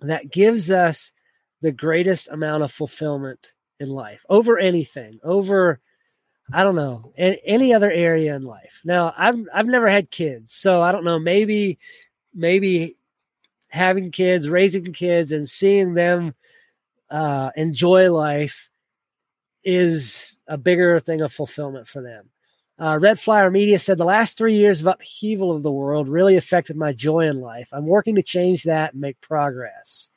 that 0.00 0.30
gives 0.30 0.70
us 0.70 1.12
the 1.62 1.72
greatest 1.72 2.28
amount 2.28 2.62
of 2.62 2.70
fulfillment 2.70 3.52
in 3.80 3.88
life 3.88 4.24
over 4.28 4.58
anything, 4.58 5.18
over 5.24 5.80
I 6.52 6.64
don't 6.64 6.76
know, 6.76 7.12
any 7.16 7.74
other 7.74 7.90
area 7.90 8.34
in 8.34 8.42
life. 8.42 8.80
Now, 8.84 9.14
I've 9.16 9.38
I've 9.52 9.66
never 9.66 9.88
had 9.88 10.10
kids, 10.10 10.52
so 10.52 10.80
I 10.80 10.90
don't 10.92 11.04
know. 11.04 11.18
Maybe 11.18 11.78
maybe 12.34 12.96
having 13.70 14.10
kids, 14.10 14.48
raising 14.48 14.92
kids, 14.92 15.32
and 15.32 15.48
seeing 15.48 15.94
them 15.94 16.34
uh, 17.10 17.50
enjoy 17.56 18.12
life 18.12 18.68
is 19.64 20.36
a 20.46 20.56
bigger 20.56 21.00
thing 21.00 21.20
of 21.20 21.32
fulfillment 21.32 21.86
for 21.88 22.02
them. 22.02 22.30
Uh, 22.78 22.98
Red 23.00 23.20
Flyer 23.20 23.50
Media 23.50 23.78
said 23.78 23.98
the 23.98 24.04
last 24.04 24.38
three 24.38 24.56
years 24.56 24.80
of 24.80 24.86
upheaval 24.86 25.54
of 25.54 25.62
the 25.62 25.70
world 25.70 26.08
really 26.08 26.36
affected 26.36 26.76
my 26.76 26.92
joy 26.92 27.28
in 27.28 27.40
life. 27.40 27.68
I'm 27.72 27.86
working 27.86 28.14
to 28.14 28.22
change 28.22 28.62
that 28.62 28.92
and 28.92 29.00
make 29.02 29.20
progress. 29.20 30.08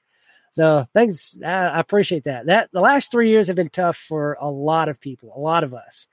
So 0.54 0.86
thanks. 0.94 1.36
I 1.44 1.80
appreciate 1.80 2.24
that. 2.24 2.46
That 2.46 2.70
the 2.72 2.80
last 2.80 3.12
three 3.12 3.30
years 3.30 3.48
have 3.48 3.56
been 3.56 3.70
tough 3.70 3.98
for 3.98 4.38
a 4.40 4.50
lot 4.50 4.88
of 4.88 5.00
people, 5.00 5.34
a 5.36 5.40
lot 5.40 5.64
of 5.64 5.74
us. 5.74 6.08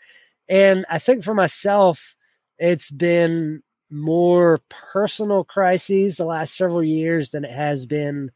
And 0.49 0.85
I 0.89 0.99
think 0.99 1.23
for 1.23 1.35
myself, 1.35 2.17
it's 2.59 2.91
been 2.91 3.63
more 3.91 4.61
personal 4.93 5.45
crises 5.45 6.17
the 6.17 6.25
last 6.25 6.57
several 6.57 6.83
years 6.83 7.31
than 7.31 7.45
it 7.45 7.53
has 7.53 7.87
been 7.87 8.31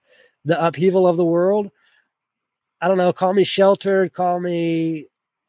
the 0.45 0.63
upheaval 0.65 1.07
of 1.07 1.17
the 1.17 1.25
world. 1.25 1.71
I 2.81 2.89
don't 2.89 2.99
know. 2.99 3.13
Call 3.13 3.33
me 3.33 3.45
sheltered. 3.45 4.13
Call 4.13 4.41
me. 4.41 5.07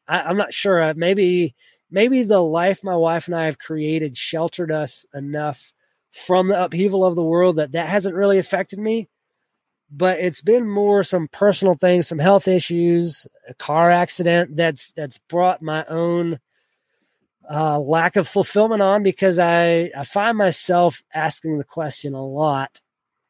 I, 0.08 0.30
am 0.30 0.36
not 0.36 0.54
sure. 0.54 0.94
Maybe 0.94 1.54
maybe 1.90 2.22
the 2.22 2.40
life 2.40 2.82
my 2.82 2.96
wife 2.96 3.26
and 3.26 3.36
I 3.36 3.46
have 3.46 3.58
created 3.58 4.16
sheltered 4.16 4.70
us 4.70 5.04
enough 5.14 5.72
from 6.12 6.48
the 6.48 6.64
upheaval 6.64 7.04
of 7.04 7.14
the 7.14 7.22
world 7.22 7.56
that 7.56 7.72
that 7.72 7.88
hasn't 7.88 8.14
really 8.14 8.38
affected 8.38 8.78
me. 8.78 9.08
But 9.90 10.18
it's 10.18 10.40
been 10.40 10.68
more 10.68 11.02
some 11.02 11.28
personal 11.28 11.74
things, 11.74 12.08
some 12.08 12.18
health 12.18 12.48
issues, 12.48 13.26
a 13.48 13.54
car 13.54 13.90
accident 13.90 14.56
that's 14.56 14.92
that's 14.92 15.18
brought 15.28 15.62
my 15.62 15.84
own 15.86 16.40
uh, 17.50 17.78
lack 17.78 18.16
of 18.16 18.28
fulfillment 18.28 18.82
on 18.82 19.02
because 19.02 19.38
I 19.38 19.90
I 19.96 20.04
find 20.04 20.36
myself 20.36 21.02
asking 21.14 21.58
the 21.58 21.64
question 21.64 22.14
a 22.14 22.24
lot, 22.24 22.80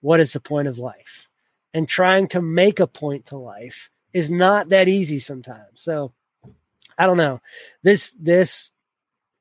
what 0.00 0.20
is 0.20 0.33
the 0.33 0.40
point 0.40 0.68
of 0.68 0.79
life? 0.79 1.29
And 1.74 1.88
trying 1.88 2.29
to 2.29 2.40
make 2.40 2.81
a 2.81 2.87
point 2.87 3.26
to 3.26 3.37
life 3.37 3.90
is 4.12 4.31
not 4.31 4.70
that 4.70 4.88
easy 4.88 5.18
sometimes. 5.18 5.83
So 5.83 6.12
I 6.96 7.07
don't 7.07 7.18
know. 7.18 7.40
This 7.83 8.14
this 8.18 8.72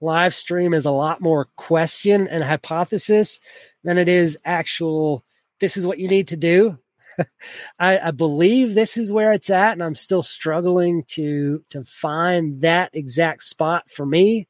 live 0.01 0.35
stream 0.35 0.73
is 0.73 0.85
a 0.85 0.91
lot 0.91 1.21
more 1.21 1.47
question 1.55 2.27
and 2.27 2.43
hypothesis 2.43 3.39
than 3.83 3.97
it 3.97 4.09
is 4.09 4.37
actual 4.43 5.23
this 5.59 5.77
is 5.77 5.85
what 5.85 5.99
you 5.99 6.07
need 6.09 6.27
to 6.29 6.37
do. 6.37 6.77
I, 7.79 7.97
I 7.99 8.11
believe 8.11 8.75
this 8.75 8.97
is 8.97 9.11
where 9.11 9.31
it's 9.31 9.49
at, 9.49 9.71
and 9.71 9.81
I'm 9.81 9.95
still 9.95 10.23
struggling 10.23 11.03
to 11.09 11.63
to 11.69 11.85
find 11.85 12.61
that 12.61 12.93
exact 12.93 13.43
spot 13.43 13.89
for 13.89 14.05
me. 14.05 14.47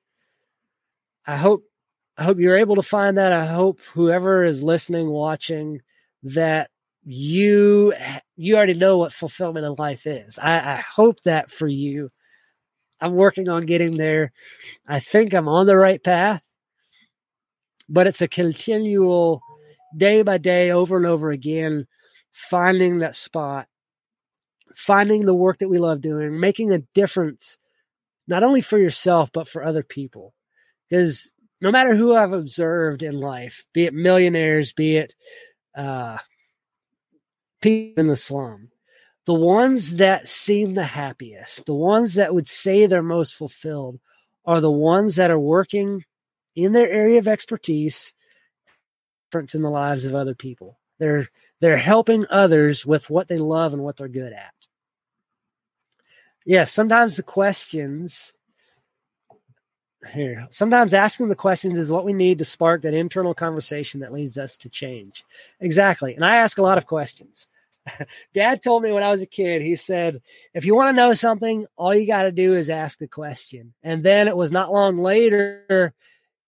I 1.27 1.37
hope 1.37 1.63
I 2.17 2.23
hope 2.23 2.39
you're 2.39 2.57
able 2.57 2.75
to 2.75 2.81
find 2.81 3.17
that. 3.17 3.33
I 3.33 3.45
hope 3.45 3.79
whoever 3.93 4.43
is 4.43 4.63
listening, 4.63 5.09
watching, 5.09 5.81
that 6.23 6.69
you 7.03 7.93
you 8.35 8.55
already 8.55 8.73
know 8.73 8.97
what 8.97 9.13
fulfillment 9.13 9.65
in 9.65 9.75
life 9.77 10.07
is. 10.07 10.39
I, 10.39 10.75
I 10.75 10.75
hope 10.77 11.21
that 11.23 11.51
for 11.51 11.67
you. 11.67 12.11
I'm 13.01 13.15
working 13.15 13.49
on 13.49 13.65
getting 13.65 13.97
there. 13.97 14.31
I 14.87 14.99
think 14.99 15.33
I'm 15.33 15.47
on 15.49 15.65
the 15.67 15.75
right 15.75 16.03
path, 16.03 16.43
but 17.89 18.07
it's 18.07 18.21
a 18.21 18.27
continual 18.27 19.41
day 19.97 20.21
by 20.21 20.37
day, 20.37 20.71
over 20.71 20.97
and 20.97 21.05
over 21.05 21.31
again, 21.31 21.87
finding 22.31 22.99
that 22.99 23.15
spot, 23.15 23.67
finding 24.75 25.25
the 25.25 25.35
work 25.35 25.59
that 25.59 25.69
we 25.69 25.79
love 25.79 26.01
doing, 26.01 26.39
making 26.39 26.71
a 26.71 26.79
difference, 26.93 27.57
not 28.27 28.43
only 28.43 28.61
for 28.61 28.77
yourself, 28.77 29.31
but 29.33 29.47
for 29.47 29.63
other 29.63 29.83
people. 29.83 30.34
Because 30.89 31.31
no 31.61 31.71
matter 31.71 31.95
who 31.95 32.15
I've 32.15 32.33
observed 32.33 33.03
in 33.03 33.19
life, 33.19 33.65
be 33.73 33.85
it 33.85 33.93
millionaires, 33.93 34.73
be 34.73 34.97
it 34.97 35.15
uh, 35.75 36.17
people 37.61 38.01
in 38.01 38.07
the 38.07 38.15
slum, 38.15 38.69
the 39.25 39.33
ones 39.33 39.95
that 39.95 40.27
seem 40.27 40.75
the 40.75 40.83
happiest, 40.83 41.65
the 41.65 41.73
ones 41.73 42.15
that 42.15 42.33
would 42.33 42.47
say 42.47 42.85
they're 42.85 43.01
most 43.01 43.33
fulfilled, 43.33 43.99
are 44.45 44.61
the 44.61 44.71
ones 44.71 45.15
that 45.15 45.31
are 45.31 45.39
working 45.39 46.05
in 46.55 46.71
their 46.71 46.89
area 46.89 47.17
of 47.17 47.27
expertise, 47.27 48.13
difference 49.31 49.55
in 49.55 49.63
the 49.63 49.69
lives 49.69 50.05
of 50.05 50.15
other 50.15 50.35
people. 50.35 50.79
They're 50.99 51.27
they're 51.59 51.77
helping 51.77 52.25
others 52.29 52.85
with 52.85 53.09
what 53.09 53.27
they 53.27 53.37
love 53.37 53.73
and 53.73 53.81
what 53.81 53.97
they're 53.97 54.07
good 54.07 54.33
at. 54.33 54.53
Yeah, 56.45 56.65
sometimes 56.65 57.17
the 57.17 57.23
questions 57.23 58.33
here. 60.07 60.47
Sometimes 60.49 60.93
asking 60.93 61.29
the 61.29 61.35
questions 61.35 61.77
is 61.77 61.91
what 61.91 62.05
we 62.05 62.13
need 62.13 62.39
to 62.39 62.45
spark 62.45 62.81
that 62.81 62.93
internal 62.93 63.33
conversation 63.33 64.01
that 64.01 64.13
leads 64.13 64.37
us 64.37 64.57
to 64.57 64.69
change. 64.69 65.23
Exactly. 65.59 66.15
And 66.15 66.25
I 66.25 66.37
ask 66.37 66.57
a 66.57 66.61
lot 66.63 66.77
of 66.77 66.85
questions. 66.85 67.49
Dad 68.33 68.63
told 68.63 68.83
me 68.83 68.91
when 68.91 69.03
I 69.03 69.11
was 69.11 69.21
a 69.21 69.27
kid, 69.27 69.61
he 69.61 69.75
said, 69.75 70.21
if 70.53 70.65
you 70.65 70.75
want 70.75 70.89
to 70.95 71.01
know 71.01 71.13
something, 71.13 71.65
all 71.75 71.93
you 71.93 72.07
got 72.07 72.23
to 72.23 72.31
do 72.31 72.55
is 72.55 72.69
ask 72.69 73.01
a 73.01 73.07
question. 73.07 73.73
And 73.83 74.03
then 74.03 74.27
it 74.27 74.37
was 74.37 74.51
not 74.51 74.71
long 74.71 74.97
later, 74.97 75.93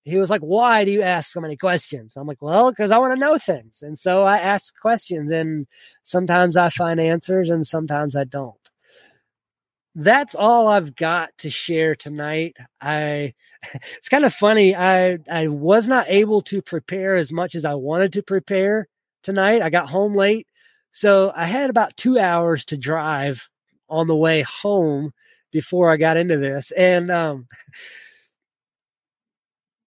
he 0.07 0.17
was 0.17 0.29
like, 0.29 0.41
Why 0.41 0.85
do 0.85 0.91
you 0.91 1.01
ask 1.01 1.29
so 1.29 1.41
many 1.41 1.57
questions? 1.57 2.15
I'm 2.15 2.27
like, 2.27 2.41
Well, 2.41 2.71
because 2.71 2.91
I 2.91 2.97
want 2.97 3.13
to 3.13 3.19
know 3.19 3.37
things. 3.37 3.83
And 3.83 3.99
so 3.99 4.23
I 4.23 4.37
ask 4.37 4.79
questions, 4.79 5.31
and 5.31 5.67
sometimes 6.03 6.55
I 6.55 6.69
find 6.69 6.99
answers, 6.99 7.49
and 7.49 7.67
sometimes 7.67 8.15
I 8.15 8.23
don't. 8.23 8.55
That's 9.99 10.35
all 10.35 10.67
I've 10.67 10.95
got 10.95 11.35
to 11.39 11.49
share 11.49 11.95
tonight. 11.95 12.55
I 12.79 13.33
it's 13.97 14.09
kind 14.09 14.25
of 14.25 14.33
funny. 14.33 14.75
I 14.75 15.17
I 15.29 15.47
was 15.47 15.87
not 15.87 16.05
able 16.07 16.41
to 16.43 16.61
prepare 16.61 17.15
as 17.15 17.33
much 17.33 17.55
as 17.55 17.65
I 17.65 17.73
wanted 17.73 18.13
to 18.13 18.21
prepare 18.21 18.87
tonight. 19.23 19.61
I 19.61 19.69
got 19.69 19.89
home 19.89 20.15
late 20.15 20.47
so 20.97 21.31
I 21.35 21.45
had 21.45 21.69
about 21.69 21.95
two 21.95 22.17
hours 22.17 22.65
to 22.65 22.75
drive 22.75 23.49
on 23.87 24.07
the 24.07 24.15
way 24.15 24.41
home 24.41 25.13
before 25.51 25.91
I 25.91 25.97
got 25.97 26.17
into 26.17 26.37
this. 26.37 26.71
And 26.71 27.11
um, 27.11 27.47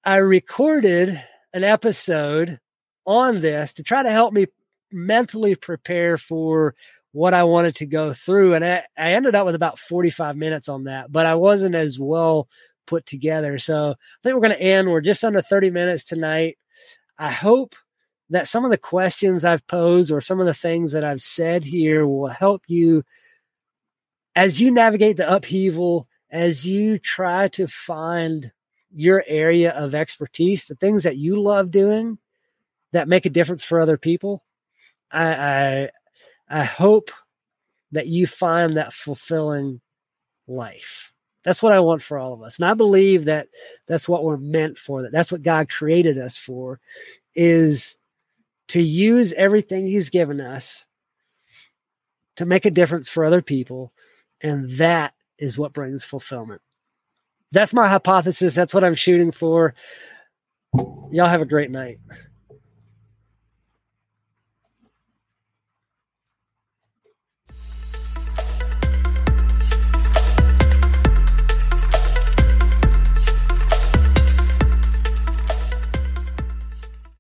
I 0.04 0.18
recorded 0.18 1.20
an 1.52 1.64
episode 1.64 2.60
on 3.04 3.40
this 3.40 3.74
to 3.74 3.82
try 3.82 4.04
to 4.04 4.10
help 4.12 4.32
me 4.32 4.46
mentally 4.92 5.56
prepare 5.56 6.16
for 6.16 6.76
what 7.12 7.34
I 7.34 7.42
wanted 7.44 7.76
to 7.76 7.86
go 7.86 8.12
through. 8.12 8.54
And 8.54 8.64
I, 8.64 8.84
I 8.96 9.12
ended 9.12 9.34
up 9.34 9.46
with 9.46 9.54
about 9.54 9.78
45 9.78 10.36
minutes 10.36 10.68
on 10.68 10.84
that, 10.84 11.10
but 11.10 11.26
I 11.26 11.34
wasn't 11.34 11.74
as 11.74 11.98
well 11.98 12.48
put 12.86 13.06
together. 13.06 13.58
So 13.58 13.90
I 13.92 14.18
think 14.22 14.34
we're 14.34 14.42
going 14.42 14.56
to 14.56 14.62
end. 14.62 14.88
We're 14.88 15.00
just 15.00 15.24
under 15.24 15.42
30 15.42 15.70
minutes 15.70 16.04
tonight. 16.04 16.58
I 17.18 17.30
hope 17.30 17.74
that 18.30 18.48
some 18.48 18.64
of 18.64 18.70
the 18.70 18.78
questions 18.78 19.44
I've 19.44 19.66
posed 19.66 20.12
or 20.12 20.20
some 20.20 20.40
of 20.40 20.46
the 20.46 20.54
things 20.54 20.92
that 20.92 21.04
I've 21.04 21.22
said 21.22 21.64
here 21.64 22.06
will 22.06 22.28
help 22.28 22.62
you 22.68 23.04
as 24.36 24.60
you 24.60 24.70
navigate 24.70 25.16
the 25.16 25.32
upheaval, 25.32 26.08
as 26.30 26.64
you 26.64 26.98
try 26.98 27.48
to 27.48 27.66
find 27.66 28.52
your 28.94 29.24
area 29.26 29.72
of 29.72 29.94
expertise, 29.94 30.66
the 30.66 30.76
things 30.76 31.02
that 31.02 31.16
you 31.16 31.40
love 31.40 31.70
doing 31.70 32.18
that 32.92 33.08
make 33.08 33.26
a 33.26 33.30
difference 33.30 33.64
for 33.64 33.80
other 33.80 33.96
people. 33.96 34.44
I 35.10 35.24
I, 35.24 35.90
I 36.50 36.64
hope 36.64 37.10
that 37.92 38.08
you 38.08 38.26
find 38.26 38.76
that 38.76 38.92
fulfilling 38.92 39.80
life. 40.46 41.12
That's 41.44 41.62
what 41.62 41.72
I 41.72 41.80
want 41.80 42.02
for 42.02 42.18
all 42.18 42.34
of 42.34 42.42
us. 42.42 42.58
And 42.58 42.66
I 42.66 42.74
believe 42.74 43.24
that 43.24 43.48
that's 43.86 44.08
what 44.08 44.24
we're 44.24 44.36
meant 44.36 44.78
for. 44.78 45.02
That 45.02 45.12
that's 45.12 45.32
what 45.32 45.42
God 45.42 45.70
created 45.70 46.18
us 46.18 46.36
for 46.36 46.80
is 47.34 47.98
to 48.68 48.82
use 48.82 49.32
everything 49.32 49.86
he's 49.86 50.10
given 50.10 50.40
us 50.40 50.86
to 52.36 52.44
make 52.44 52.66
a 52.66 52.70
difference 52.70 53.08
for 53.08 53.24
other 53.24 53.42
people. 53.42 53.92
And 54.40 54.70
that 54.72 55.14
is 55.38 55.58
what 55.58 55.72
brings 55.72 56.04
fulfillment. 56.04 56.60
That's 57.52 57.74
my 57.74 57.88
hypothesis. 57.88 58.54
That's 58.54 58.74
what 58.74 58.84
I'm 58.84 58.94
shooting 58.94 59.32
for. 59.32 59.74
Y'all 61.10 61.26
have 61.26 61.42
a 61.42 61.46
great 61.46 61.70
night. 61.70 61.98